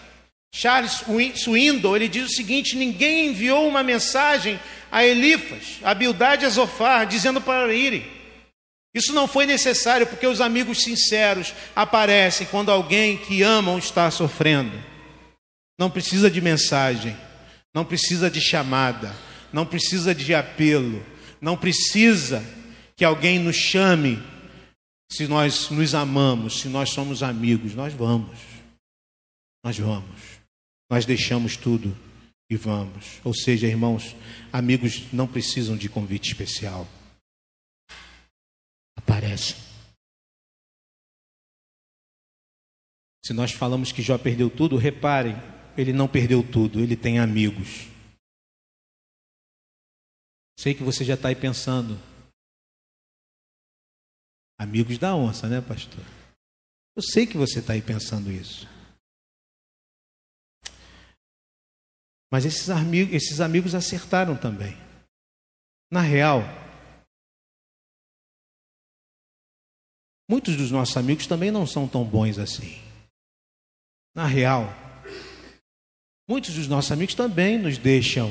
Charles 0.54 1.04
Swindoll, 1.36 1.96
ele 1.96 2.08
diz 2.08 2.30
o 2.30 2.36
seguinte: 2.36 2.78
ninguém 2.78 3.28
enviou 3.28 3.68
uma 3.68 3.82
mensagem 3.82 4.60
a 4.92 5.04
Elifas, 5.04 5.80
a 5.84 5.96
Bildade 5.96 6.44
e 6.44 6.46
a 6.46 6.50
Zofar, 6.50 7.08
dizendo 7.08 7.42
para 7.42 7.74
irem. 7.74 8.23
Isso 8.94 9.12
não 9.12 9.28
foi 9.28 9.46
necessário 9.46 10.06
porque 10.06 10.28
os 10.28 10.40
amigos 10.40 10.84
sinceros 10.84 11.54
aparecem 11.76 12.46
quando 12.46 12.70
alguém 12.70 13.18
que 13.18 13.42
amam 13.42 13.80
está 13.80 14.12
sofrendo. 14.12 14.72
Não 15.80 15.90
precisa 15.90 16.30
de 16.30 16.40
mensagem, 16.40 17.18
não 17.74 17.84
precisa 17.84 18.30
de 18.30 18.40
chamada, 18.40 19.16
não 19.52 19.66
precisa 19.66 20.14
de 20.14 20.36
apelo, 20.36 21.04
não 21.42 21.58
precisa 21.58 22.44
que 22.96 23.04
alguém 23.04 23.40
nos 23.40 23.56
chame 23.56 24.22
se 25.12 25.28
nós 25.28 25.70
nos 25.72 25.96
amamos, 25.96 26.60
se 26.60 26.68
nós 26.68 26.92
somos 26.92 27.24
amigos. 27.24 27.74
Nós 27.74 27.94
vamos, 27.94 28.38
nós 29.64 29.78
vamos, 29.78 30.22
nós 30.88 31.04
deixamos 31.04 31.58
tudo 31.58 31.98
e 32.48 32.56
vamos. 32.56 33.20
Ou 33.24 33.34
seja, 33.34 33.66
irmãos, 33.66 34.16
amigos 34.52 35.06
não 35.12 35.26
precisam 35.26 35.76
de 35.76 35.90
convite 35.90 36.28
especial 36.28 36.88
aparecem. 39.13 39.56
Se 43.23 43.32
nós 43.34 43.52
falamos 43.52 43.91
que 43.91 44.02
Jó 44.02 44.17
perdeu 44.17 44.49
tudo, 44.49 44.76
reparem, 44.76 45.36
ele 45.78 45.93
não 45.93 46.08
perdeu 46.08 46.43
tudo, 46.43 46.80
ele 46.80 46.97
tem 46.97 47.19
amigos. 47.19 47.88
Sei 50.60 50.73
que 50.73 50.84
você 50.84 51.06
já 51.06 51.13
está 51.13 51.30
aí 51.30 51.36
pensando. 51.36 51.95
Amigos 54.60 54.97
da 54.97 55.15
onça, 55.15 55.47
né, 55.47 55.62
pastor? 55.62 56.04
Eu 56.95 57.02
sei 57.02 57.26
que 57.26 57.38
você 57.38 57.60
está 57.60 57.73
aí 57.73 57.82
pensando 57.82 58.32
isso. 58.32 58.67
Mas 62.32 62.45
esses 62.45 62.67
esses 63.12 63.39
amigos 63.39 63.76
acertaram 63.76 64.36
também. 64.36 64.76
Na 65.91 66.02
real, 66.02 66.41
Muitos 70.30 70.56
dos 70.56 70.72
nossos 70.72 70.96
amigos 70.96 71.28
também 71.28 71.52
não 71.52 71.68
são 71.68 71.88
tão 71.88 72.04
bons 72.04 72.38
assim. 72.40 72.82
Na 74.16 74.26
real, 74.26 74.66
muitos 76.28 76.54
dos 76.54 76.68
nossos 76.68 76.92
amigos 76.92 77.16
também 77.16 77.58
nos 77.58 77.78
deixam 77.78 78.30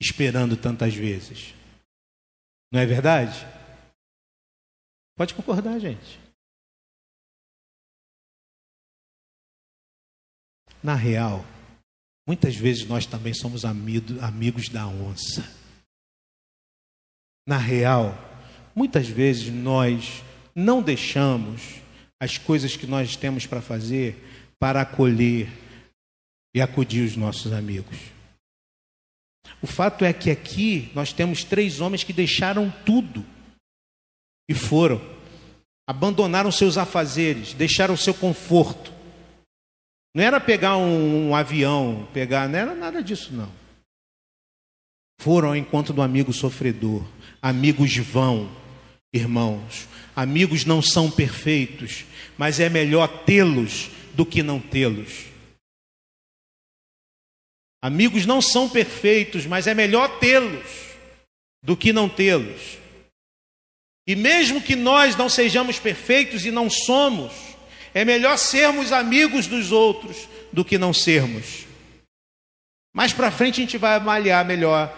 esperando 0.00 0.56
tantas 0.56 0.94
vezes. 0.94 1.54
Não 2.72 2.80
é 2.80 2.86
verdade? 2.86 3.36
Pode 5.16 5.34
concordar, 5.34 5.78
gente. 5.78 6.20
Na 10.82 10.94
real, 10.94 11.44
muitas 12.26 12.54
vezes 12.54 12.86
nós 12.86 13.06
também 13.06 13.32
somos 13.32 13.64
amigos 13.64 14.68
da 14.68 14.86
onça. 14.86 15.42
Na 17.46 17.58
real, 17.58 18.10
Muitas 18.76 19.08
vezes 19.08 19.52
nós 19.52 20.22
não 20.54 20.82
deixamos 20.82 21.80
as 22.20 22.36
coisas 22.36 22.76
que 22.76 22.86
nós 22.86 23.16
temos 23.16 23.46
para 23.46 23.62
fazer 23.62 24.22
para 24.58 24.82
acolher 24.82 25.48
e 26.54 26.60
acudir 26.60 27.04
os 27.04 27.16
nossos 27.16 27.52
amigos. 27.52 27.96
O 29.62 29.66
fato 29.66 30.04
é 30.04 30.12
que 30.12 30.30
aqui 30.30 30.90
nós 30.94 31.12
temos 31.12 31.44
três 31.44 31.80
homens 31.80 32.02
que 32.02 32.12
deixaram 32.12 32.70
tudo 32.84 33.24
e 34.48 34.54
foram, 34.54 35.00
abandonaram 35.88 36.50
seus 36.50 36.78
afazeres, 36.78 37.52
deixaram 37.52 37.96
seu 37.96 38.14
conforto. 38.14 38.92
Não 40.14 40.22
era 40.22 40.40
pegar 40.40 40.76
um, 40.76 41.28
um 41.28 41.36
avião, 41.36 42.08
pegar, 42.12 42.48
não 42.48 42.58
era 42.58 42.74
nada 42.74 43.02
disso 43.02 43.32
não. 43.32 43.52
Foram 45.20 45.48
ao 45.48 45.56
encontro 45.56 45.92
do 45.92 46.02
amigo 46.02 46.32
sofredor. 46.32 47.04
Amigos 47.40 47.96
vão, 47.96 48.50
Irmãos, 49.12 49.88
amigos 50.14 50.64
não 50.64 50.82
são 50.82 51.10
perfeitos, 51.10 52.04
mas 52.36 52.60
é 52.60 52.68
melhor 52.68 53.06
tê-los 53.24 53.90
do 54.14 54.26
que 54.26 54.42
não 54.42 54.60
tê-los. 54.60 55.26
Amigos 57.82 58.26
não 58.26 58.42
são 58.42 58.68
perfeitos, 58.68 59.46
mas 59.46 59.66
é 59.66 59.74
melhor 59.74 60.18
tê-los 60.18 60.66
do 61.62 61.76
que 61.76 61.92
não 61.92 62.08
tê-los. 62.08 62.78
E 64.06 64.14
mesmo 64.14 64.60
que 64.60 64.76
nós 64.76 65.16
não 65.16 65.28
sejamos 65.28 65.78
perfeitos 65.78 66.44
e 66.44 66.50
não 66.50 66.70
somos, 66.70 67.32
é 67.92 68.04
melhor 68.04 68.36
sermos 68.38 68.92
amigos 68.92 69.46
dos 69.46 69.72
outros 69.72 70.28
do 70.52 70.64
que 70.64 70.78
não 70.78 70.92
sermos. 70.92 71.66
Mais 72.94 73.12
para 73.12 73.30
frente 73.30 73.60
a 73.60 73.64
gente 73.64 73.78
vai 73.78 73.94
avaliar 73.94 74.44
melhor 74.44 74.94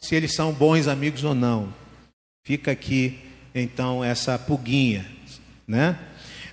se 0.00 0.14
eles 0.14 0.34
são 0.34 0.52
bons 0.52 0.86
amigos 0.86 1.24
ou 1.24 1.34
não. 1.34 1.72
Fica 2.44 2.70
aqui 2.70 3.18
então 3.54 4.02
essa 4.02 4.38
pulguinha, 4.38 5.06
né? 5.66 5.98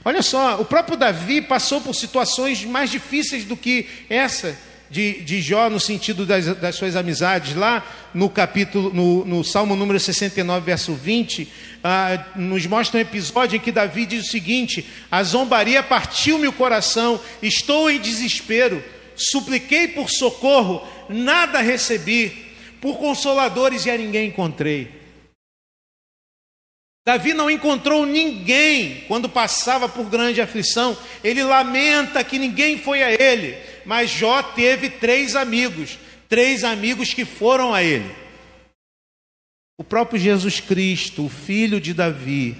Olha 0.03 0.21
só, 0.21 0.59
o 0.59 0.65
próprio 0.65 0.97
Davi 0.97 1.41
passou 1.41 1.81
por 1.81 1.93
situações 1.93 2.63
mais 2.63 2.89
difíceis 2.89 3.43
do 3.43 3.55
que 3.57 3.87
essa 4.09 4.57
de, 4.89 5.21
de 5.21 5.41
Jó 5.41 5.69
no 5.69 5.79
sentido 5.79 6.25
das, 6.25 6.45
das 6.57 6.75
suas 6.75 6.95
amizades. 6.95 7.55
Lá 7.55 7.85
no 8.13 8.29
capítulo, 8.29 8.93
no, 8.93 9.25
no 9.25 9.43
Salmo 9.43 9.75
número 9.75 9.99
69, 9.99 10.65
verso 10.65 10.93
20, 10.93 11.47
ah, 11.83 12.25
nos 12.35 12.65
mostra 12.65 12.97
um 12.97 13.01
episódio 13.01 13.57
em 13.57 13.59
que 13.59 13.71
Davi 13.71 14.05
diz 14.05 14.25
o 14.25 14.31
seguinte: 14.31 14.87
A 15.11 15.21
zombaria 15.23 15.83
partiu-me 15.83 16.47
o 16.47 16.53
coração, 16.53 17.19
estou 17.41 17.91
em 17.91 17.99
desespero, 17.99 18.83
supliquei 19.15 19.89
por 19.89 20.09
socorro, 20.09 20.81
nada 21.07 21.61
recebi, 21.61 22.31
por 22.81 22.97
consoladores 22.97 23.85
e 23.85 23.91
a 23.91 23.97
ninguém 23.97 24.29
encontrei. 24.29 24.98
Davi 27.05 27.33
não 27.33 27.49
encontrou 27.49 28.05
ninguém 28.05 29.03
quando 29.07 29.27
passava 29.27 29.89
por 29.89 30.09
grande 30.09 30.41
aflição. 30.41 30.97
Ele 31.23 31.43
lamenta 31.43 32.23
que 32.23 32.37
ninguém 32.37 32.77
foi 32.77 33.01
a 33.01 33.11
ele, 33.11 33.57
mas 33.85 34.09
Jó 34.09 34.43
teve 34.43 34.89
três 34.89 35.35
amigos, 35.35 35.97
três 36.27 36.63
amigos 36.63 37.13
que 37.13 37.25
foram 37.25 37.73
a 37.73 37.81
ele. 37.81 38.13
O 39.77 39.83
próprio 39.83 40.19
Jesus 40.19 40.59
Cristo, 40.59 41.25
o 41.25 41.29
filho 41.29 41.79
de 41.79 41.93
Davi, 41.93 42.55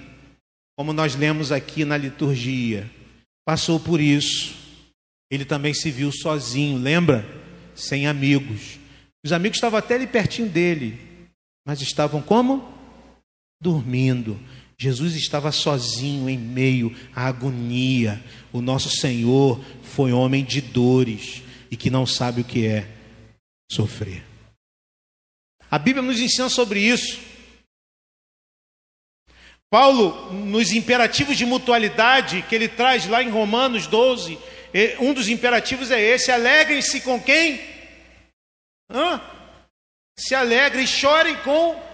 como 0.78 0.94
nós 0.94 1.16
lemos 1.16 1.52
aqui 1.52 1.84
na 1.84 1.98
liturgia, 1.98 2.90
passou 3.46 3.80
por 3.80 4.00
isso. 4.00 4.56
ele 5.30 5.46
também 5.46 5.74
se 5.74 5.92
viu 5.92 6.12
sozinho, 6.12 6.78
lembra? 6.80 7.26
Sem 7.76 8.08
amigos. 8.08 8.80
Os 9.24 9.32
amigos 9.32 9.58
estavam 9.58 9.78
até 9.78 9.96
ali 9.96 10.08
pertinho 10.08 10.48
dele, 10.48 10.98
mas 11.68 11.82
estavam 11.82 12.22
como? 12.22 12.79
Dormindo. 13.62 14.40
Jesus 14.78 15.16
estava 15.16 15.52
sozinho 15.52 16.30
em 16.30 16.38
meio 16.38 16.96
à 17.14 17.28
agonia. 17.28 18.24
O 18.54 18.62
nosso 18.62 18.90
Senhor 18.90 19.64
foi 19.84 20.14
homem 20.14 20.44
de 20.44 20.62
dores 20.62 21.44
e 21.70 21.76
que 21.76 21.90
não 21.90 22.06
sabe 22.06 22.42
o 22.42 22.46
que 22.46 22.66
é 22.66 22.88
sofrer. 23.70 24.24
A 25.70 25.78
Bíblia 25.78 26.02
nos 26.02 26.20
ensina 26.20 26.50
sobre 26.50 26.80
isso. 26.80 27.20
Paulo, 29.70 30.34
nos 30.34 30.72
imperativos 30.72 31.38
de 31.38 31.46
mutualidade 31.46 32.42
que 32.44 32.56
ele 32.56 32.68
traz 32.68 33.06
lá 33.06 33.22
em 33.22 33.30
Romanos 33.30 33.86
12, 33.86 34.40
um 35.00 35.14
dos 35.14 35.28
imperativos 35.28 35.92
é 35.92 36.02
esse: 36.02 36.32
alegrem-se 36.32 37.02
com 37.02 37.22
quem? 37.22 37.60
Hã? 38.90 39.22
Se 40.18 40.34
alegrem, 40.34 40.88
chorem 40.88 41.36
com. 41.44 41.89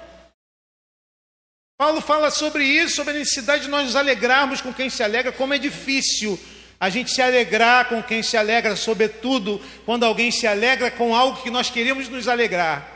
Paulo 1.77 1.99
fala 1.99 2.31
sobre 2.31 2.63
isso, 2.63 2.95
sobre 2.95 3.13
a 3.13 3.19
necessidade 3.19 3.63
de 3.63 3.69
nós 3.69 3.85
nos 3.85 3.95
alegrarmos 3.95 4.61
com 4.61 4.73
quem 4.73 4.89
se 4.89 5.03
alegra, 5.03 5.31
como 5.31 5.53
é 5.53 5.57
difícil 5.57 6.39
a 6.79 6.89
gente 6.89 7.11
se 7.11 7.21
alegrar 7.21 7.89
com 7.89 8.01
quem 8.01 8.23
se 8.23 8.38
alegra, 8.38 8.75
sobretudo 8.75 9.61
quando 9.85 10.03
alguém 10.03 10.31
se 10.31 10.47
alegra 10.47 10.89
com 10.89 11.15
algo 11.15 11.41
que 11.41 11.49
nós 11.49 11.69
queremos 11.69 12.07
nos 12.07 12.27
alegrar. 12.27 12.93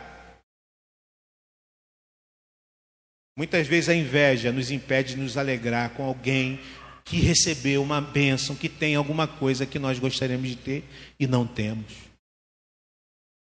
Muitas 3.37 3.67
vezes 3.67 3.89
a 3.89 3.95
inveja 3.95 4.51
nos 4.51 4.69
impede 4.69 5.15
de 5.15 5.21
nos 5.21 5.37
alegrar 5.37 5.91
com 5.91 6.03
alguém 6.03 6.59
que 7.05 7.17
recebeu 7.17 7.81
uma 7.81 7.99
bênção, 7.99 8.55
que 8.55 8.69
tem 8.69 8.95
alguma 8.95 9.27
coisa 9.27 9.65
que 9.65 9.79
nós 9.79 9.97
gostaríamos 9.97 10.49
de 10.49 10.55
ter 10.55 10.83
e 11.19 11.25
não 11.25 11.47
temos. 11.47 11.93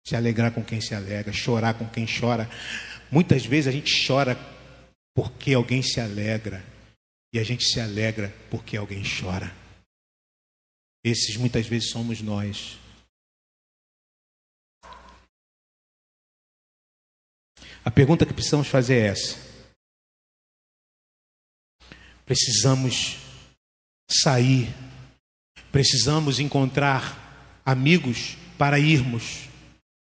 Se 0.06 0.14
alegrar 0.14 0.52
com 0.52 0.62
quem 0.62 0.80
se 0.80 0.94
alegra, 0.94 1.32
chorar 1.32 1.74
com 1.74 1.86
quem 1.88 2.06
chora. 2.06 2.48
Muitas 3.10 3.44
vezes 3.44 3.68
a 3.68 3.72
gente 3.72 4.06
chora 4.06 4.38
porque 5.14 5.54
alguém 5.54 5.82
se 5.82 6.00
alegra 6.00 6.64
e 7.32 7.38
a 7.38 7.44
gente 7.44 7.64
se 7.64 7.80
alegra 7.80 8.34
porque 8.50 8.76
alguém 8.76 9.02
chora. 9.02 9.54
Esses 11.04 11.36
muitas 11.36 11.66
vezes 11.66 11.90
somos 11.90 12.20
nós. 12.20 12.78
A 17.82 17.90
pergunta 17.90 18.26
que 18.26 18.34
precisamos 18.34 18.68
fazer 18.68 18.96
é 18.96 19.06
essa: 19.06 19.38
precisamos 22.26 23.16
sair, 24.10 24.68
precisamos 25.72 26.38
encontrar 26.38 27.60
amigos 27.64 28.36
para 28.58 28.78
irmos 28.78 29.48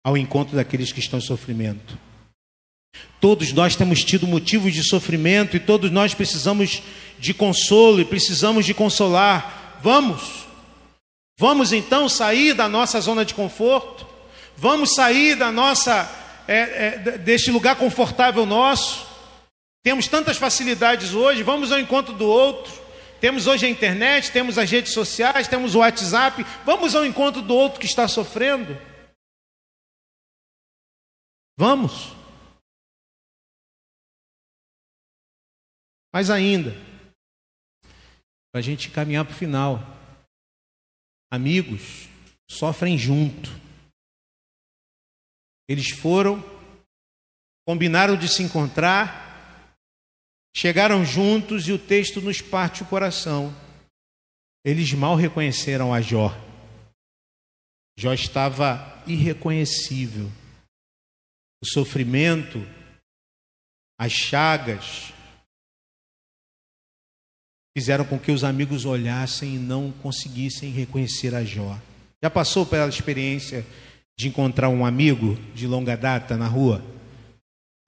ao 0.05 0.17
encontro 0.17 0.55
daqueles 0.55 0.91
que 0.91 0.99
estão 0.99 1.17
em 1.17 1.23
sofrimento. 1.23 1.97
Todos 3.19 3.51
nós 3.53 3.75
temos 3.75 4.03
tido 4.03 4.27
motivos 4.27 4.73
de 4.73 4.83
sofrimento 4.83 5.55
e 5.55 5.59
todos 5.59 5.89
nós 5.91 6.13
precisamos 6.13 6.83
de 7.17 7.33
consolo 7.33 8.01
e 8.01 8.05
precisamos 8.05 8.65
de 8.65 8.73
consolar. 8.73 9.79
Vamos! 9.81 10.43
Vamos 11.37 11.73
então 11.73 12.07
sair 12.07 12.53
da 12.53 12.69
nossa 12.69 13.01
zona 13.01 13.25
de 13.25 13.33
conforto, 13.33 14.07
vamos 14.55 14.93
sair 14.93 15.35
da 15.35 15.51
nossa 15.51 16.09
é, 16.47 16.57
é, 16.57 16.97
deste 17.17 17.49
lugar 17.49 17.75
confortável 17.75 18.45
nosso. 18.45 19.05
Temos 19.83 20.07
tantas 20.07 20.37
facilidades 20.37 21.13
hoje, 21.13 21.43
vamos 21.43 21.71
ao 21.71 21.79
encontro 21.79 22.13
do 22.13 22.27
outro. 22.27 22.83
Temos 23.19 23.47
hoje 23.47 23.65
a 23.65 23.69
internet, 23.69 24.31
temos 24.31 24.57
as 24.57 24.69
redes 24.69 24.93
sociais, 24.93 25.47
temos 25.47 25.75
o 25.75 25.79
WhatsApp. 25.79 26.45
Vamos 26.65 26.93
ao 26.93 27.05
encontro 27.05 27.41
do 27.41 27.55
outro 27.55 27.79
que 27.79 27.85
está 27.85 28.07
sofrendo. 28.07 28.77
Vamos. 31.57 32.22
Mas 36.13 36.29
ainda, 36.29 36.71
para 38.51 38.59
a 38.59 38.61
gente 38.61 38.91
caminhar 38.91 39.25
para 39.25 39.33
o 39.33 39.37
final 39.37 39.79
amigos 41.31 42.07
sofrem 42.47 42.95
junto. 42.95 43.49
Eles 45.67 45.89
foram, 45.89 46.37
combinaram 47.67 48.15
de 48.15 48.27
se 48.27 48.43
encontrar, 48.43 49.75
chegaram 50.55 51.03
juntos 51.03 51.67
e 51.67 51.71
o 51.71 51.79
texto 51.79 52.21
nos 52.21 52.41
parte 52.41 52.83
o 52.83 52.85
coração. 52.85 53.51
Eles 54.63 54.93
mal 54.93 55.15
reconheceram 55.15 55.91
a 55.91 55.99
Jó. 56.01 56.29
Jó 57.97 58.13
estava 58.13 59.03
irreconhecível. 59.07 60.29
O 61.63 61.65
sofrimento, 61.65 62.59
as 63.99 64.11
chagas, 64.11 65.12
fizeram 67.75 68.05
com 68.05 68.19
que 68.19 68.31
os 68.31 68.43
amigos 68.43 68.85
olhassem 68.85 69.55
e 69.55 69.59
não 69.59 69.91
conseguissem 69.91 70.71
reconhecer 70.71 71.33
a 71.33 71.43
Jó. 71.43 71.79
Já 72.21 72.29
passou 72.29 72.65
pela 72.65 72.87
experiência 72.87 73.65
de 74.17 74.27
encontrar 74.27 74.69
um 74.69 74.85
amigo 74.85 75.35
de 75.53 75.67
longa 75.67 75.97
data 75.97 76.37
na 76.37 76.47
rua? 76.47 76.83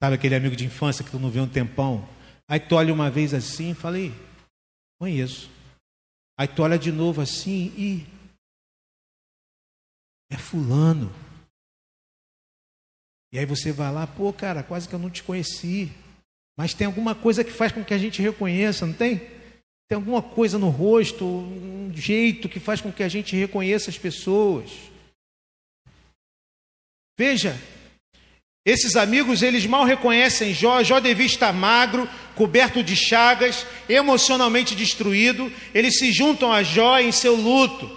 Sabe 0.02 0.16
aquele 0.16 0.34
amigo 0.34 0.56
de 0.56 0.66
infância 0.66 1.04
que 1.04 1.10
tu 1.10 1.18
não 1.18 1.30
vê 1.30 1.40
um 1.40 1.48
tempão? 1.48 2.06
Aí 2.48 2.60
tu 2.60 2.74
olha 2.74 2.92
uma 2.92 3.10
vez 3.10 3.32
assim 3.32 3.70
e 3.70 3.74
fala, 3.74 3.96
conheço. 4.98 5.50
Aí 6.38 6.46
tu 6.46 6.62
olha 6.62 6.78
de 6.78 6.92
novo 6.92 7.20
assim 7.20 7.72
e 7.76 8.06
é 10.30 10.36
fulano. 10.36 11.12
E 13.32 13.38
aí 13.38 13.46
você 13.46 13.72
vai 13.72 13.92
lá, 13.92 14.06
pô, 14.06 14.32
cara, 14.32 14.62
quase 14.62 14.88
que 14.88 14.94
eu 14.94 14.98
não 14.98 15.10
te 15.10 15.22
conheci. 15.22 15.90
Mas 16.58 16.74
tem 16.74 16.86
alguma 16.86 17.14
coisa 17.14 17.44
que 17.44 17.50
faz 17.50 17.72
com 17.72 17.84
que 17.84 17.94
a 17.94 17.98
gente 17.98 18.22
reconheça, 18.22 18.86
não 18.86 18.94
tem? 18.94 19.35
Tem 19.88 19.96
alguma 19.96 20.20
coisa 20.20 20.58
no 20.58 20.68
rosto, 20.68 21.24
um 21.24 21.92
jeito 21.94 22.48
que 22.48 22.58
faz 22.58 22.80
com 22.80 22.90
que 22.90 23.02
a 23.02 23.08
gente 23.08 23.36
reconheça 23.36 23.88
as 23.88 23.96
pessoas. 23.96 24.70
Veja, 27.16 27.56
esses 28.66 28.96
amigos, 28.96 29.42
eles 29.42 29.64
mal 29.64 29.84
reconhecem 29.84 30.52
Jó. 30.52 30.82
Jó 30.82 30.98
devia 30.98 31.24
estar 31.24 31.52
magro, 31.52 32.10
coberto 32.34 32.82
de 32.82 32.96
chagas, 32.96 33.64
emocionalmente 33.88 34.74
destruído. 34.74 35.52
Eles 35.72 35.98
se 36.00 36.10
juntam 36.10 36.52
a 36.52 36.64
Jó 36.64 36.98
em 36.98 37.12
seu 37.12 37.36
luto. 37.36 37.96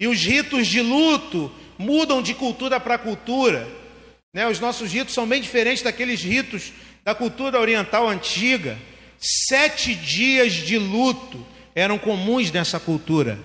E 0.00 0.08
os 0.08 0.18
ritos 0.24 0.68
de 0.68 0.80
luto 0.80 1.52
mudam 1.76 2.22
de 2.22 2.32
cultura 2.32 2.80
para 2.80 2.96
cultura. 2.96 3.68
Né? 4.32 4.48
Os 4.48 4.58
nossos 4.58 4.90
ritos 4.90 5.12
são 5.12 5.26
bem 5.26 5.42
diferentes 5.42 5.82
daqueles 5.82 6.22
ritos 6.22 6.72
da 7.04 7.14
cultura 7.14 7.60
oriental 7.60 8.08
antiga. 8.08 8.78
Sete 9.18 9.94
dias 9.94 10.52
de 10.52 10.78
luto 10.78 11.44
eram 11.74 11.98
comuns 11.98 12.50
nessa 12.50 12.78
cultura. 12.78 13.38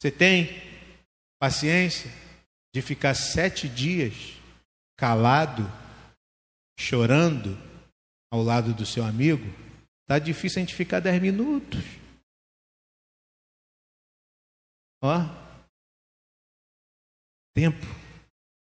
Você 0.00 0.10
tem 0.10 0.48
paciência 1.40 2.10
de 2.74 2.80
ficar 2.80 3.14
sete 3.14 3.68
dias 3.68 4.14
calado, 4.98 5.64
chorando 6.78 7.56
ao 8.32 8.42
lado 8.42 8.72
do 8.72 8.86
seu 8.86 9.04
amigo? 9.04 9.44
Tá 10.08 10.18
difícil 10.18 10.60
a 10.60 10.64
gente 10.64 10.74
ficar 10.74 11.00
dez 11.00 11.20
minutos. 11.20 11.84
Ó, 15.04 15.18
tempo, 17.54 17.84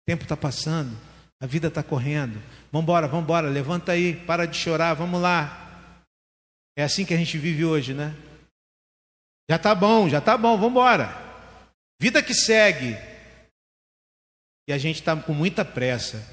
tempo 0.06 0.22
está 0.22 0.36
passando, 0.36 0.96
a 1.38 1.46
vida 1.46 1.68
está 1.68 1.82
correndo. 1.82 2.40
Vamos 2.72 2.88
embora, 3.12 3.48
levanta 3.48 3.92
aí, 3.92 4.14
para 4.26 4.46
de 4.46 4.56
chorar, 4.56 4.94
vamos 4.94 5.20
lá. 5.20 5.59
É 6.80 6.82
assim 6.82 7.04
que 7.04 7.12
a 7.12 7.16
gente 7.18 7.36
vive 7.36 7.62
hoje, 7.62 7.92
né? 7.92 8.16
Já 9.50 9.58
tá 9.58 9.74
bom, 9.74 10.08
já 10.08 10.18
tá 10.18 10.34
bom, 10.34 10.56
vamos 10.56 10.70
embora. 10.70 11.14
Vida 12.00 12.22
que 12.22 12.32
segue. 12.32 12.96
E 14.66 14.72
a 14.72 14.78
gente 14.78 14.98
está 14.98 15.14
com 15.14 15.34
muita 15.34 15.62
pressa. 15.62 16.26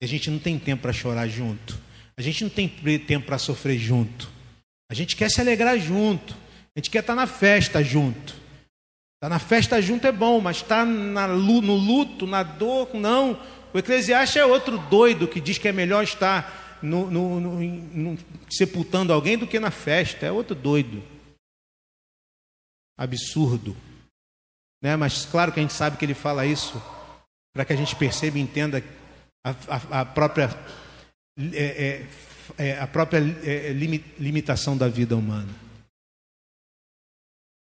E 0.00 0.06
a 0.06 0.08
gente 0.08 0.30
não 0.30 0.38
tem 0.38 0.58
tempo 0.58 0.80
para 0.80 0.94
chorar 0.94 1.28
junto. 1.28 1.78
A 2.16 2.22
gente 2.22 2.44
não 2.44 2.50
tem 2.50 2.66
tempo 2.66 3.26
para 3.26 3.36
sofrer 3.36 3.76
junto. 3.76 4.26
A 4.90 4.94
gente 4.94 5.14
quer 5.14 5.30
se 5.30 5.38
alegrar 5.38 5.78
junto. 5.78 6.32
A 6.74 6.78
gente 6.80 6.88
quer 6.88 7.00
estar 7.00 7.14
tá 7.14 7.20
na 7.20 7.26
festa 7.26 7.84
junto. 7.84 8.32
Estar 8.32 8.40
tá 9.20 9.28
na 9.28 9.38
festa 9.38 9.82
junto 9.82 10.06
é 10.06 10.12
bom, 10.12 10.40
mas 10.40 10.56
estar 10.56 10.86
tá 10.86 10.86
no 10.86 11.76
luto, 11.76 12.26
na 12.26 12.42
dor, 12.42 12.94
não. 12.94 13.38
O 13.74 13.78
Eclesiastes 13.78 14.36
é 14.36 14.46
outro 14.46 14.78
doido 14.78 15.28
que 15.28 15.42
diz 15.42 15.58
que 15.58 15.68
é 15.68 15.72
melhor 15.72 16.04
estar 16.04 16.69
no, 16.82 17.10
no, 17.10 17.40
no, 17.40 18.18
sepultando 18.50 19.12
alguém 19.12 19.36
do 19.36 19.46
que 19.46 19.60
na 19.60 19.70
festa. 19.70 20.26
É 20.26 20.32
outro 20.32 20.54
doido. 20.54 21.02
Absurdo. 22.98 23.76
Né? 24.82 24.96
Mas 24.96 25.24
claro 25.26 25.52
que 25.52 25.60
a 25.60 25.62
gente 25.62 25.74
sabe 25.74 25.96
que 25.96 26.04
ele 26.04 26.14
fala 26.14 26.46
isso 26.46 26.80
para 27.52 27.64
que 27.64 27.72
a 27.72 27.76
gente 27.76 27.96
perceba 27.96 28.38
e 28.38 28.40
entenda 28.40 28.82
a, 29.44 29.50
a, 29.50 30.00
a 30.00 30.04
própria, 30.04 30.50
é, 31.52 32.06
é, 32.58 32.66
é 32.70 32.78
a 32.78 32.86
própria 32.86 33.18
é, 33.18 33.72
limitação 34.18 34.76
da 34.76 34.88
vida 34.88 35.16
humana. 35.16 35.52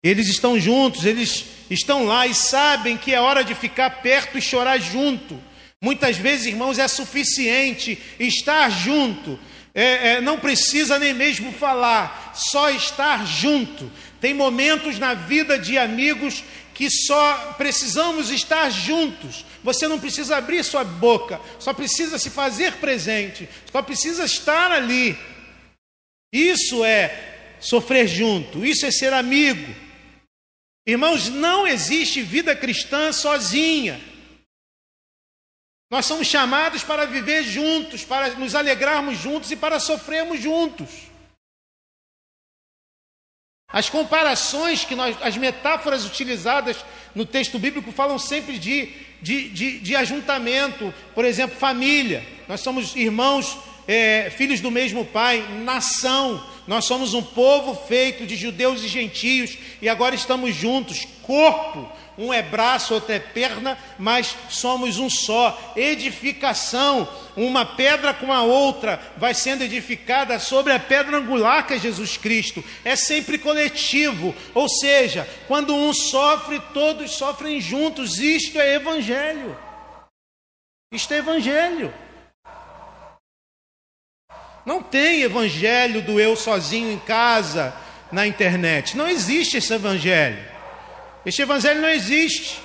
Eles 0.04 0.28
estão 0.28 0.60
juntos, 0.60 1.06
eles 1.06 1.46
estão 1.70 2.06
lá 2.06 2.26
e 2.26 2.34
sabem 2.34 2.98
que 2.98 3.14
é 3.14 3.22
hora 3.22 3.44
de 3.44 3.54
ficar 3.54 4.02
perto 4.02 4.38
e 4.38 4.42
chorar 4.42 4.80
junto. 4.80 5.40
Muitas 5.84 6.16
vezes, 6.16 6.46
irmãos, 6.46 6.78
é 6.78 6.88
suficiente 6.88 7.98
estar 8.20 8.70
junto, 8.70 9.40
é, 9.74 10.10
é, 10.10 10.22
não 10.22 10.38
precisa 10.38 11.00
nem 11.00 11.12
mesmo 11.12 11.52
falar, 11.52 12.34
só 12.36 12.70
estar 12.70 13.26
junto. 13.26 13.92
Tem 14.20 14.32
momentos 14.32 15.00
na 15.00 15.16
vida 15.16 15.58
de 15.58 15.80
amigos 15.80 16.44
que 16.76 16.88
só 16.90 17.56
precisamos 17.58 18.30
estar 18.30 18.70
juntos. 18.70 19.44
Você 19.64 19.88
não 19.88 20.00
precisa 20.00 20.38
abrir 20.38 20.64
sua 20.64 20.84
boca, 20.84 21.42
só 21.58 21.74
precisa 21.74 22.20
se 22.20 22.30
fazer 22.30 22.74
presente, 22.74 23.50
só 23.72 23.82
precisa 23.82 24.24
estar 24.26 24.72
ali. 24.72 25.18
Isso 26.32 26.86
é 26.86 27.56
sofrer 27.60 28.08
junto, 28.08 28.64
isso 28.64 28.86
é 28.86 28.92
ser 28.92 29.14
amigo. 29.14 29.74
Irmãos, 30.86 31.28
não 31.28 31.66
existe 31.66 32.22
vida 32.22 32.56
cristã 32.56 33.12
sozinha. 33.12 34.11
Nós 35.92 36.06
somos 36.06 36.26
chamados 36.26 36.84
para 36.84 37.06
viver 37.06 37.44
juntos, 37.44 38.06
para 38.06 38.30
nos 38.36 38.56
alegrarmos 38.56 39.18
juntos 39.18 39.52
e 39.52 39.58
para 39.58 39.78
sofrermos 39.78 40.42
juntos. 40.42 40.88
As 43.68 43.90
comparações 43.90 44.86
que 44.86 44.96
nós, 44.96 45.18
as 45.22 45.36
metáforas 45.36 46.06
utilizadas 46.06 46.78
no 47.14 47.26
texto 47.26 47.60
bíblico 47.60 47.92
falam 47.92 48.18
sempre 48.18 48.58
de, 48.58 48.90
de, 49.22 49.50
de, 49.50 49.80
de 49.80 49.96
ajuntamento, 49.98 50.94
por 51.14 51.26
exemplo, 51.26 51.58
família. 51.58 52.26
Nós 52.48 52.62
somos 52.62 52.96
irmãos, 52.96 53.58
é, 53.86 54.30
filhos 54.30 54.62
do 54.62 54.72
mesmo 54.72 55.04
pai, 55.04 55.46
nação. 55.66 56.42
Nós 56.68 56.86
somos 56.86 57.14
um 57.14 57.22
povo 57.22 57.76
feito 57.88 58.26
de 58.26 58.38
judeus 58.38 58.82
e 58.82 58.88
gentios 58.88 59.58
e 59.82 59.90
agora 59.90 60.16
estamos 60.16 60.56
juntos, 60.56 61.06
corpo 61.22 61.92
um 62.18 62.34
é 62.34 62.42
braço, 62.42 62.94
outro 62.94 63.14
é 63.14 63.20
perna, 63.20 63.78
mas 63.98 64.36
somos 64.50 65.00
um 65.00 65.10
só. 65.10 65.74
Edificação, 65.76 67.08
uma 67.36 67.66
pedra 67.66 68.14
com 68.14 68.32
a 68.34 68.44
outra 68.44 69.02
vai 69.18 69.34
sendo 69.34 69.64
edificada 69.64 70.38
sobre 70.38 70.74
a 70.74 70.80
pedra 70.80 71.18
angular 71.18 71.66
que 71.66 71.76
é 71.76 71.80
Jesus 71.80 72.18
Cristo. 72.18 72.64
É 72.84 72.96
sempre 72.96 73.38
coletivo, 73.38 74.36
ou 74.54 74.68
seja, 74.68 75.28
quando 75.48 75.74
um 75.74 75.94
sofre, 75.94 76.62
todos 76.74 77.12
sofrem 77.12 77.62
juntos. 77.62 78.20
Isto 78.20 78.60
é 78.60 78.76
evangelho. 78.76 79.58
Isto 80.92 81.14
é 81.14 81.18
evangelho. 81.18 81.94
Não 84.66 84.84
tem 84.84 85.22
evangelho 85.22 86.02
do 86.02 86.20
eu 86.20 86.36
sozinho 86.36 86.92
em 86.92 87.00
casa 87.00 87.74
na 88.12 88.28
internet. 88.28 88.96
Não 88.98 89.08
existe 89.08 89.58
esse 89.58 89.74
evangelho. 89.74 90.51
Este 91.26 91.42
evangelho 91.42 91.82
não 91.82 91.90
existe. 91.90 92.60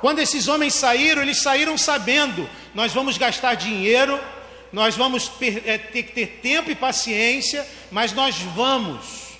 Quando 0.00 0.20
esses 0.20 0.48
homens 0.48 0.74
saíram, 0.74 1.22
eles 1.22 1.42
saíram 1.42 1.76
sabendo: 1.76 2.48
nós 2.74 2.92
vamos 2.92 3.18
gastar 3.18 3.54
dinheiro, 3.54 4.18
nós 4.72 4.96
vamos 4.96 5.30
é, 5.66 5.78
ter 5.78 6.02
que 6.04 6.12
ter 6.12 6.26
tempo 6.42 6.70
e 6.70 6.74
paciência, 6.74 7.66
mas 7.90 8.12
nós 8.12 8.36
vamos, 8.38 9.38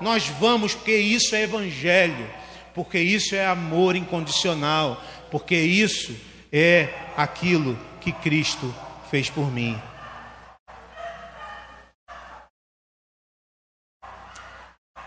nós 0.00 0.26
vamos, 0.26 0.74
porque 0.74 0.96
isso 0.96 1.34
é 1.34 1.42
evangelho, 1.42 2.28
porque 2.74 2.98
isso 2.98 3.34
é 3.34 3.46
amor 3.46 3.96
incondicional, 3.96 5.02
porque 5.30 5.56
isso 5.56 6.14
é 6.52 6.88
aquilo 7.16 7.78
que 8.00 8.12
Cristo 8.12 8.74
fez 9.10 9.28
por 9.28 9.52
mim. 9.52 9.80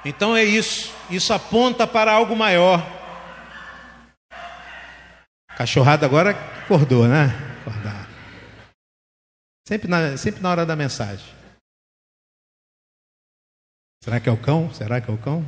Então 0.06 0.38
é 0.38 0.44
isso, 0.44 0.94
isso 1.10 1.34
aponta 1.34 1.88
para 1.88 2.14
algo 2.14 2.36
maior. 2.36 2.80
Cachorrada 5.58 6.06
agora 6.06 6.30
acordou, 6.30 7.08
né? 7.08 7.26
Acordar. 7.62 8.08
Sempre 9.68 9.88
na, 9.88 10.16
sempre 10.16 10.42
na 10.42 10.52
hora 10.52 10.64
da 10.64 10.76
mensagem. 10.76 11.26
Será 14.04 14.20
que 14.20 14.30
é 14.30 14.32
o 14.32 14.40
cão? 14.40 14.72
Será 14.72 15.02
que 15.02 15.10
é 15.10 15.14
o 15.14 15.18
cão? 15.18 15.44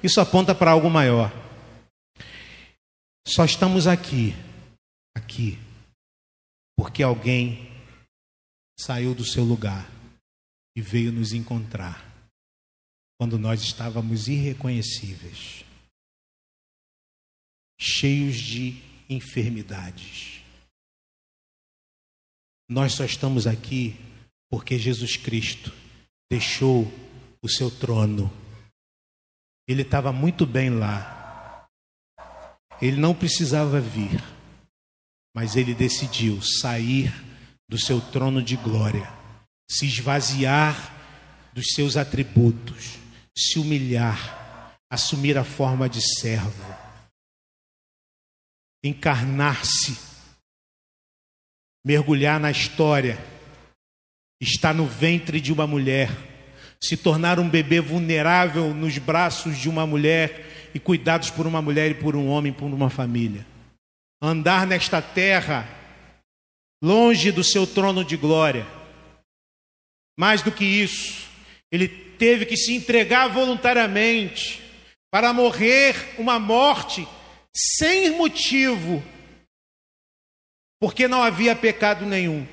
Isso 0.00 0.20
aponta 0.20 0.54
para 0.54 0.70
algo 0.70 0.88
maior. 0.88 1.32
Só 3.26 3.44
estamos 3.44 3.88
aqui, 3.88 4.34
aqui, 5.16 5.58
porque 6.76 7.02
alguém 7.02 7.77
saiu 8.78 9.14
do 9.14 9.24
seu 9.24 9.42
lugar 9.42 9.90
e 10.76 10.80
veio 10.80 11.10
nos 11.10 11.32
encontrar 11.32 12.06
quando 13.18 13.36
nós 13.38 13.62
estávamos 13.62 14.28
irreconhecíveis, 14.28 15.64
cheios 17.78 18.36
de 18.36 18.80
enfermidades. 19.10 20.40
Nós 22.70 22.92
só 22.92 23.04
estamos 23.04 23.46
aqui 23.46 23.96
porque 24.48 24.78
Jesus 24.78 25.16
Cristo 25.16 25.72
deixou 26.30 26.84
o 27.42 27.48
seu 27.48 27.70
trono. 27.70 28.30
Ele 29.66 29.82
estava 29.82 30.12
muito 30.12 30.46
bem 30.46 30.70
lá. 30.70 31.68
Ele 32.80 32.96
não 32.96 33.14
precisava 33.14 33.80
vir, 33.80 34.22
mas 35.34 35.56
ele 35.56 35.74
decidiu 35.74 36.40
sair 36.40 37.27
do 37.68 37.78
seu 37.78 38.00
trono 38.00 38.42
de 38.42 38.56
glória, 38.56 39.08
se 39.70 39.86
esvaziar 39.86 40.94
dos 41.52 41.66
seus 41.74 41.96
atributos, 41.96 42.98
se 43.36 43.58
humilhar, 43.58 44.76
assumir 44.90 45.36
a 45.36 45.44
forma 45.44 45.88
de 45.88 46.00
servo, 46.00 46.64
encarnar-se, 48.82 49.98
mergulhar 51.84 52.40
na 52.40 52.50
história, 52.50 53.18
estar 54.40 54.72
no 54.72 54.86
ventre 54.86 55.40
de 55.40 55.52
uma 55.52 55.66
mulher, 55.66 56.10
se 56.80 56.96
tornar 56.96 57.38
um 57.38 57.48
bebê 57.48 57.80
vulnerável 57.80 58.72
nos 58.72 58.96
braços 58.98 59.58
de 59.58 59.68
uma 59.68 59.86
mulher 59.86 60.70
e 60.74 60.78
cuidados 60.78 61.30
por 61.30 61.46
uma 61.46 61.60
mulher 61.60 61.90
e 61.90 61.94
por 61.94 62.16
um 62.16 62.28
homem, 62.28 62.52
por 62.52 62.66
uma 62.66 62.88
família. 62.88 63.44
Andar 64.22 64.66
nesta 64.66 65.02
terra 65.02 65.77
longe 66.82 67.32
do 67.32 67.42
seu 67.42 67.66
trono 67.66 68.04
de 68.04 68.16
glória. 68.16 68.66
Mais 70.18 70.42
do 70.42 70.52
que 70.52 70.64
isso, 70.64 71.28
ele 71.70 71.88
teve 71.88 72.46
que 72.46 72.56
se 72.56 72.74
entregar 72.74 73.28
voluntariamente 73.28 74.62
para 75.10 75.32
morrer 75.32 76.14
uma 76.18 76.38
morte 76.38 77.06
sem 77.54 78.10
motivo, 78.10 79.02
porque 80.80 81.08
não 81.08 81.22
havia 81.22 81.54
pecado 81.56 82.04
nenhum. 82.04 82.46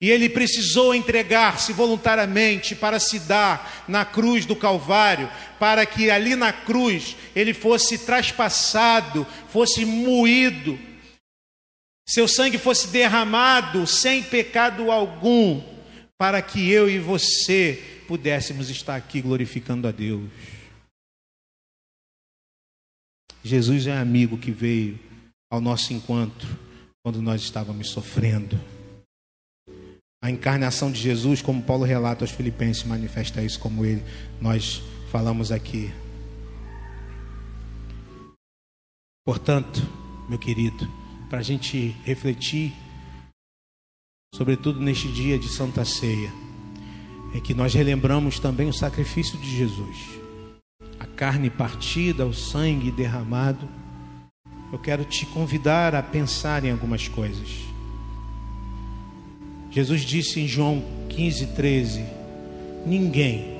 E 0.00 0.10
ele 0.10 0.28
precisou 0.28 0.94
entregar-se 0.94 1.72
voluntariamente 1.72 2.74
para 2.74 3.00
se 3.00 3.18
dar 3.20 3.84
na 3.88 4.04
cruz 4.04 4.44
do 4.44 4.54
Calvário, 4.54 5.30
para 5.58 5.86
que 5.86 6.10
ali 6.10 6.36
na 6.36 6.52
cruz 6.52 7.16
ele 7.34 7.54
fosse 7.54 7.98
traspassado, 8.04 9.26
fosse 9.48 9.86
moído, 9.86 10.78
seu 12.08 12.28
sangue 12.28 12.58
fosse 12.58 12.88
derramado 12.88 13.86
sem 13.86 14.22
pecado 14.22 14.90
algum, 14.90 15.60
para 16.16 16.40
que 16.40 16.70
eu 16.70 16.88
e 16.88 16.98
você 16.98 18.02
pudéssemos 18.06 18.70
estar 18.70 18.94
aqui 18.94 19.20
glorificando 19.20 19.88
a 19.88 19.90
Deus. 19.90 20.30
Jesus 23.42 23.86
é 23.86 23.96
amigo 23.96 24.38
que 24.38 24.50
veio 24.50 24.98
ao 25.50 25.60
nosso 25.60 25.92
encontro 25.92 26.48
quando 27.02 27.20
nós 27.20 27.42
estávamos 27.42 27.90
sofrendo. 27.90 28.58
A 30.22 30.30
encarnação 30.30 30.90
de 30.90 31.00
Jesus, 31.00 31.42
como 31.42 31.62
Paulo 31.62 31.84
relata 31.84 32.24
aos 32.24 32.32
Filipenses, 32.32 32.82
manifesta 32.84 33.42
isso 33.42 33.60
como 33.60 33.84
ele 33.84 34.02
nós 34.40 34.82
falamos 35.10 35.52
aqui. 35.52 35.92
Portanto, 39.24 39.80
meu 40.28 40.38
querido, 40.38 40.88
para 41.28 41.40
a 41.40 41.42
gente 41.42 41.96
refletir, 42.04 42.72
sobretudo 44.34 44.80
neste 44.80 45.08
dia 45.08 45.38
de 45.38 45.48
Santa 45.48 45.84
Ceia, 45.84 46.32
é 47.34 47.40
que 47.40 47.52
nós 47.52 47.74
relembramos 47.74 48.38
também 48.38 48.68
o 48.68 48.72
sacrifício 48.72 49.38
de 49.38 49.56
Jesus, 49.56 49.96
a 50.98 51.06
carne 51.06 51.50
partida, 51.50 52.24
o 52.24 52.32
sangue 52.32 52.90
derramado. 52.90 53.68
Eu 54.72 54.78
quero 54.78 55.04
te 55.04 55.26
convidar 55.26 55.94
a 55.94 56.02
pensar 56.02 56.64
em 56.64 56.70
algumas 56.70 57.08
coisas. 57.08 57.48
Jesus 59.70 60.02
disse 60.02 60.40
em 60.40 60.48
João 60.48 60.82
15, 61.08 61.48
13: 61.48 62.04
Ninguém 62.86 63.56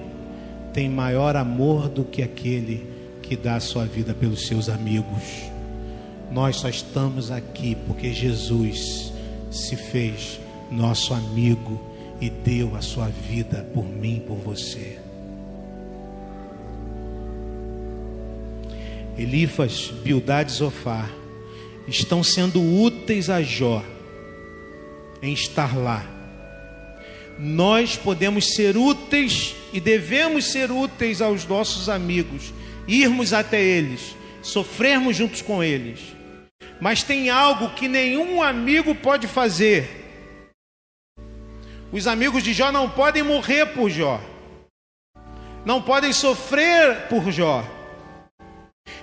tem 0.72 0.88
maior 0.88 1.36
amor 1.36 1.88
do 1.88 2.04
que 2.04 2.22
aquele 2.22 2.86
que 3.22 3.36
dá 3.36 3.56
a 3.56 3.60
sua 3.60 3.84
vida 3.84 4.14
pelos 4.14 4.46
seus 4.46 4.68
amigos. 4.68 5.55
Nós 6.30 6.56
só 6.56 6.68
estamos 6.68 7.30
aqui 7.30 7.76
porque 7.86 8.12
Jesus 8.12 9.12
se 9.50 9.76
fez 9.76 10.40
nosso 10.70 11.14
amigo, 11.14 11.80
e 12.20 12.30
deu 12.30 12.74
a 12.76 12.80
sua 12.80 13.08
vida 13.08 13.66
por 13.74 13.84
mim, 13.84 14.22
por 14.26 14.36
você. 14.36 14.98
Elifas, 19.18 19.92
Bildade 20.02 20.52
e 20.52 20.54
Zofar 20.54 21.10
estão 21.88 22.22
sendo 22.22 22.60
úteis 22.60 23.30
a 23.30 23.42
Jó 23.42 23.82
em 25.22 25.32
estar 25.32 25.76
lá. 25.76 26.04
Nós 27.38 27.96
podemos 27.96 28.54
ser 28.54 28.76
úteis 28.76 29.54
e 29.72 29.80
devemos 29.80 30.46
ser 30.46 30.70
úteis 30.70 31.20
aos 31.20 31.46
nossos 31.46 31.88
amigos, 31.88 32.52
irmos 32.88 33.32
até 33.32 33.62
eles, 33.62 34.16
sofrermos 34.42 35.16
juntos 35.16 35.42
com 35.42 35.62
eles. 35.62 36.15
Mas 36.80 37.02
tem 37.02 37.30
algo 37.30 37.70
que 37.70 37.88
nenhum 37.88 38.42
amigo 38.42 38.94
pode 38.94 39.26
fazer. 39.26 40.04
Os 41.92 42.06
amigos 42.06 42.42
de 42.42 42.52
Jó 42.52 42.70
não 42.70 42.90
podem 42.90 43.22
morrer 43.22 43.66
por 43.66 43.88
Jó, 43.88 44.20
não 45.64 45.80
podem 45.80 46.12
sofrer 46.12 47.08
por 47.08 47.30
Jó. 47.30 47.64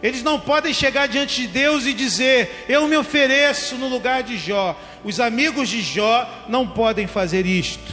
Eles 0.02 0.22
não 0.22 0.40
podem 0.40 0.74
chegar 0.74 1.08
diante 1.08 1.42
de 1.42 1.48
Deus 1.48 1.86
e 1.86 1.94
dizer: 1.94 2.66
Eu 2.68 2.88
me 2.88 2.98
ofereço 2.98 3.76
no 3.76 3.88
lugar 3.88 4.22
de 4.22 4.38
Jó. 4.38 4.78
Os 5.04 5.20
amigos 5.20 5.70
de 5.70 5.82
Jó 5.82 6.46
não 6.50 6.68
podem 6.68 7.08
fazer 7.08 7.46
isto. 7.46 7.92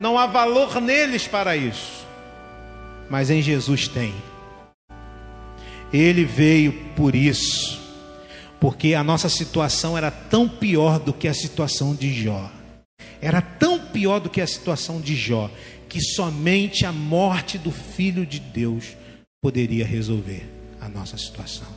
Não 0.00 0.16
há 0.16 0.26
valor 0.26 0.80
neles 0.80 1.26
para 1.26 1.56
isso. 1.56 2.06
Mas 3.10 3.30
em 3.30 3.42
Jesus 3.42 3.88
tem. 3.88 4.14
Ele 5.92 6.24
veio 6.24 6.94
por 6.94 7.14
isso, 7.14 7.80
porque 8.60 8.94
a 8.94 9.02
nossa 9.02 9.28
situação 9.28 9.96
era 9.96 10.10
tão 10.10 10.48
pior 10.48 10.98
do 10.98 11.14
que 11.14 11.26
a 11.26 11.32
situação 11.34 11.94
de 11.94 12.12
Jó. 12.12 12.50
Era 13.20 13.40
tão 13.40 13.80
pior 13.90 14.20
do 14.20 14.28
que 14.28 14.40
a 14.40 14.46
situação 14.46 15.00
de 15.00 15.16
Jó, 15.16 15.50
que 15.88 16.00
somente 16.00 16.84
a 16.84 16.92
morte 16.92 17.56
do 17.56 17.72
Filho 17.72 18.26
de 18.26 18.38
Deus 18.38 18.96
poderia 19.42 19.86
resolver 19.86 20.46
a 20.78 20.88
nossa 20.88 21.16
situação. 21.16 21.68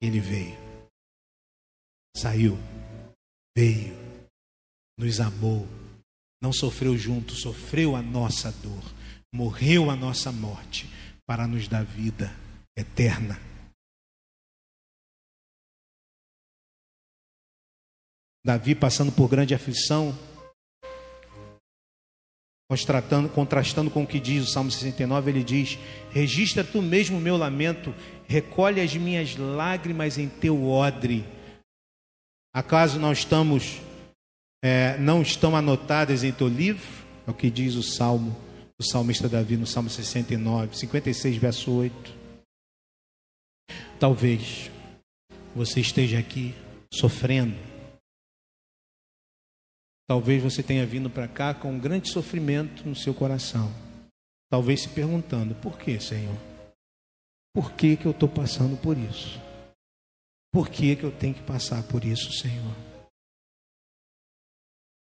Ele 0.00 0.18
veio, 0.18 0.58
saiu, 2.16 2.58
veio, 3.56 3.96
nos 4.98 5.20
amou, 5.20 5.68
não 6.42 6.52
sofreu 6.52 6.98
junto, 6.98 7.34
sofreu 7.34 7.94
a 7.94 8.02
nossa 8.02 8.50
dor, 8.50 8.82
morreu 9.32 9.90
a 9.90 9.96
nossa 9.96 10.32
morte 10.32 10.90
para 11.24 11.46
nos 11.46 11.68
dar 11.68 11.84
vida 11.84 12.41
eterna. 12.76 13.40
Davi 18.44 18.74
passando 18.74 19.12
por 19.12 19.28
grande 19.28 19.54
aflição, 19.54 20.12
contrastando, 23.34 23.90
com 23.90 24.02
o 24.02 24.06
que 24.06 24.18
diz 24.18 24.42
o 24.42 24.50
Salmo 24.50 24.70
69, 24.70 25.30
ele 25.30 25.44
diz: 25.44 25.78
Registra 26.10 26.64
tu 26.64 26.82
mesmo 26.82 27.18
o 27.18 27.20
meu 27.20 27.36
lamento, 27.36 27.94
recolhe 28.26 28.80
as 28.80 28.94
minhas 28.96 29.36
lágrimas 29.36 30.18
em 30.18 30.28
teu 30.28 30.68
odre. 30.68 31.24
Acaso 32.52 32.98
não 32.98 33.12
estamos, 33.12 33.80
é, 34.62 34.98
não 34.98 35.22
estão 35.22 35.54
anotadas 35.56 36.24
em 36.24 36.32
teu 36.32 36.48
livro? 36.48 37.02
É 37.26 37.30
o 37.30 37.34
que 37.34 37.48
diz 37.48 37.76
o 37.76 37.82
Salmo, 37.82 38.36
o 38.76 38.82
salmista 38.82 39.28
Davi 39.28 39.56
no 39.56 39.66
Salmo 39.66 39.88
69, 39.88 40.76
56, 40.76 41.36
verso 41.36 41.70
8. 41.70 42.21
Talvez 44.02 44.68
você 45.54 45.80
esteja 45.80 46.18
aqui 46.18 46.52
sofrendo. 46.92 47.54
Talvez 50.08 50.42
você 50.42 50.60
tenha 50.60 50.84
vindo 50.84 51.08
para 51.08 51.28
cá 51.28 51.54
com 51.54 51.70
um 51.70 51.78
grande 51.78 52.10
sofrimento 52.10 52.82
no 52.84 52.96
seu 52.96 53.14
coração. 53.14 53.70
Talvez 54.50 54.82
se 54.82 54.88
perguntando: 54.88 55.54
por 55.54 55.78
que, 55.78 56.00
Senhor? 56.00 56.36
Por 57.54 57.74
que, 57.74 57.96
que 57.96 58.04
eu 58.06 58.10
estou 58.10 58.28
passando 58.28 58.76
por 58.76 58.98
isso? 58.98 59.38
Por 60.52 60.68
que, 60.68 60.96
que 60.96 61.04
eu 61.04 61.16
tenho 61.16 61.34
que 61.34 61.42
passar 61.44 61.86
por 61.86 62.04
isso, 62.04 62.32
Senhor? 62.32 62.74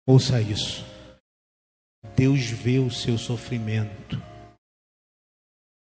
Ouça 0.09 0.41
isso. 0.41 0.83
Deus 2.17 2.47
vê 2.49 2.79
o 2.79 2.91
seu 2.91 3.19
sofrimento. 3.19 4.17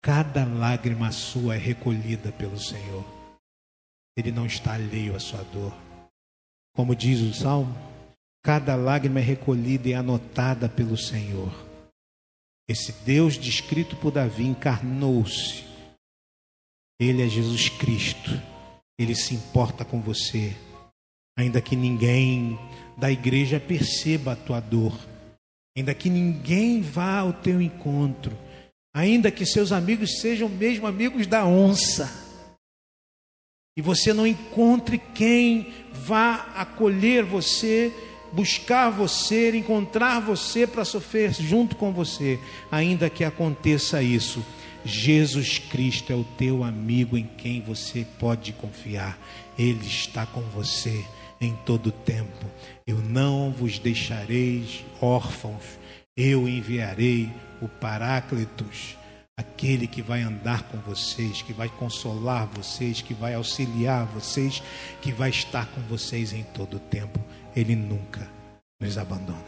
Cada 0.02 0.45
lágrima 0.45 1.12
sua 1.12 1.56
é 1.56 1.58
recolhida 1.58 2.32
pelo 2.32 2.58
Senhor. 2.58 3.06
Ele 4.18 4.32
não 4.32 4.45
está 4.45 4.74
alheio 4.74 5.16
à 5.16 5.20
sua 5.20 5.43
dor. 5.43 5.74
Como 6.74 6.95
diz 6.95 7.20
o 7.20 7.34
salmo, 7.34 7.76
cada 8.41 8.76
lágrima 8.76 9.20
é 9.20 9.24
recolhida 9.24 9.89
e 9.89 9.93
anotada 9.93 10.70
pelo 10.70 10.97
Senhor. 10.97 11.54
Esse 12.68 12.93
Deus 13.04 13.38
descrito 13.38 13.95
por 13.97 14.12
Davi 14.12 14.45
encarnou-se. 14.45 15.66
Ele 17.00 17.22
é 17.22 17.28
Jesus 17.28 17.68
Cristo. 17.68 18.32
Ele 18.97 19.16
se 19.16 19.36
importa 19.36 19.84
com 19.84 20.02
você. 20.02 20.56
Ainda 21.38 21.62
que 21.62 21.76
ninguém 21.76 22.58
da 22.97 23.12
igreja 23.12 23.60
perceba 23.60 24.34
a 24.34 24.36
tua 24.36 24.60
dor, 24.60 24.93
ainda 25.78 25.93
que 25.93 26.10
ninguém 26.10 26.82
vá 26.82 27.20
ao 27.20 27.32
teu 27.32 27.62
encontro, 27.62 28.38
ainda 28.94 29.32
que 29.32 29.46
seus 29.46 29.72
amigos 29.72 30.20
sejam 30.20 30.50
mesmo 30.50 30.88
amigos 30.88 31.28
da 31.28 31.46
onça, 31.46 32.28
e 33.78 33.82
você 33.82 34.12
não 34.12 34.28
encontre 34.28 34.98
quem 34.98 35.74
vá 35.94 36.48
acolher 36.56 37.24
você, 37.24 37.94
buscar 38.34 38.90
você, 38.90 39.56
encontrar 39.56 40.20
você 40.20 40.68
para 40.68 40.84
sofrer 40.84 41.34
junto 41.34 41.76
com 41.76 41.94
você, 41.94 42.40
ainda 42.70 43.10
que 43.10 43.24
aconteça 43.24 44.04
isso, 44.04 44.46
Jesus 44.84 45.60
Cristo 45.60 46.12
é 46.12 46.16
o 46.16 46.26
teu 46.38 46.64
amigo 46.64 47.18
em 47.18 47.30
quem 47.38 47.62
você 47.62 48.06
pode 48.20 48.52
confiar, 48.54 49.18
Ele 49.58 49.86
está 49.86 50.26
com 50.26 50.42
você 50.42 51.06
em 51.40 51.54
todo 51.66 51.92
tempo. 51.92 52.46
Eu 52.86 52.98
não 52.98 53.52
vos 53.52 53.80
deixarei 53.80 54.66
órfãos, 55.02 55.79
eu 56.20 56.49
enviarei 56.49 57.32
o 57.61 57.70
Paráclitos, 57.70 58.97
aquele 59.38 59.88
que 59.88 60.01
vai 60.01 60.22
andar 60.22 60.63
com 60.63 60.78
vocês, 60.80 61.41
que 61.41 61.53
vai 61.53 61.70
consolar 61.70 62.45
vocês, 62.45 63.01
que 63.01 63.13
vai 63.13 63.36
auxiliar 63.36 64.05
vocês, 64.07 64.61
que 65.01 65.13
vai 65.13 65.30
estar 65.30 65.65
com 65.67 65.80
vocês 65.84 66.34
em 66.34 66.43
todo 66.43 66.76
o 66.76 66.80
tempo. 66.80 67.17
Ele 67.55 67.74
nunca 67.74 68.30
nos 68.82 68.97
abandona. 68.97 69.47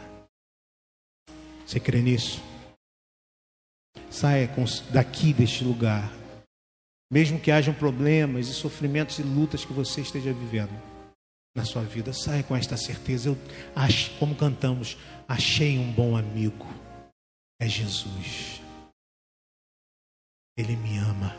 Você 1.66 1.78
crê 1.78 2.00
nisso? 2.00 2.42
Saia 4.10 4.48
daqui 4.90 5.34
deste 5.34 5.64
lugar, 5.64 6.10
mesmo 7.10 7.38
que 7.38 7.50
hajam 7.50 7.74
problemas 7.74 8.48
e 8.48 8.54
sofrimentos 8.54 9.18
e 9.18 9.22
lutas 9.22 9.62
que 9.62 9.74
você 9.74 10.00
esteja 10.00 10.32
vivendo 10.32 10.72
na 11.54 11.66
sua 11.66 11.82
vida, 11.82 12.14
saia 12.14 12.42
com 12.42 12.56
esta 12.56 12.78
certeza. 12.78 13.28
Eu 13.28 13.38
acho, 13.76 14.10
como 14.18 14.34
cantamos, 14.34 14.96
achei 15.28 15.78
um 15.78 15.92
bom 15.92 16.16
amigo 16.16 16.66
é 17.62 17.68
Jesus. 17.68 18.60
Ele 20.56 20.74
me 20.74 20.98
ama. 20.98 21.32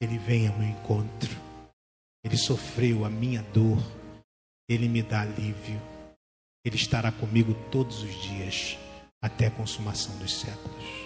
Ele 0.00 0.16
vem 0.18 0.48
ao 0.48 0.56
meu 0.56 0.68
encontro. 0.68 1.30
Ele 2.24 2.38
sofreu 2.38 3.04
a 3.04 3.10
minha 3.10 3.42
dor. 3.42 3.78
Ele 4.66 4.88
me 4.88 5.02
dá 5.02 5.20
alívio. 5.20 5.78
Ele 6.64 6.76
estará 6.76 7.12
comigo 7.12 7.52
todos 7.70 8.02
os 8.02 8.14
dias, 8.22 8.78
até 9.22 9.48
a 9.48 9.50
consumação 9.50 10.16
dos 10.18 10.40
séculos. 10.40 11.03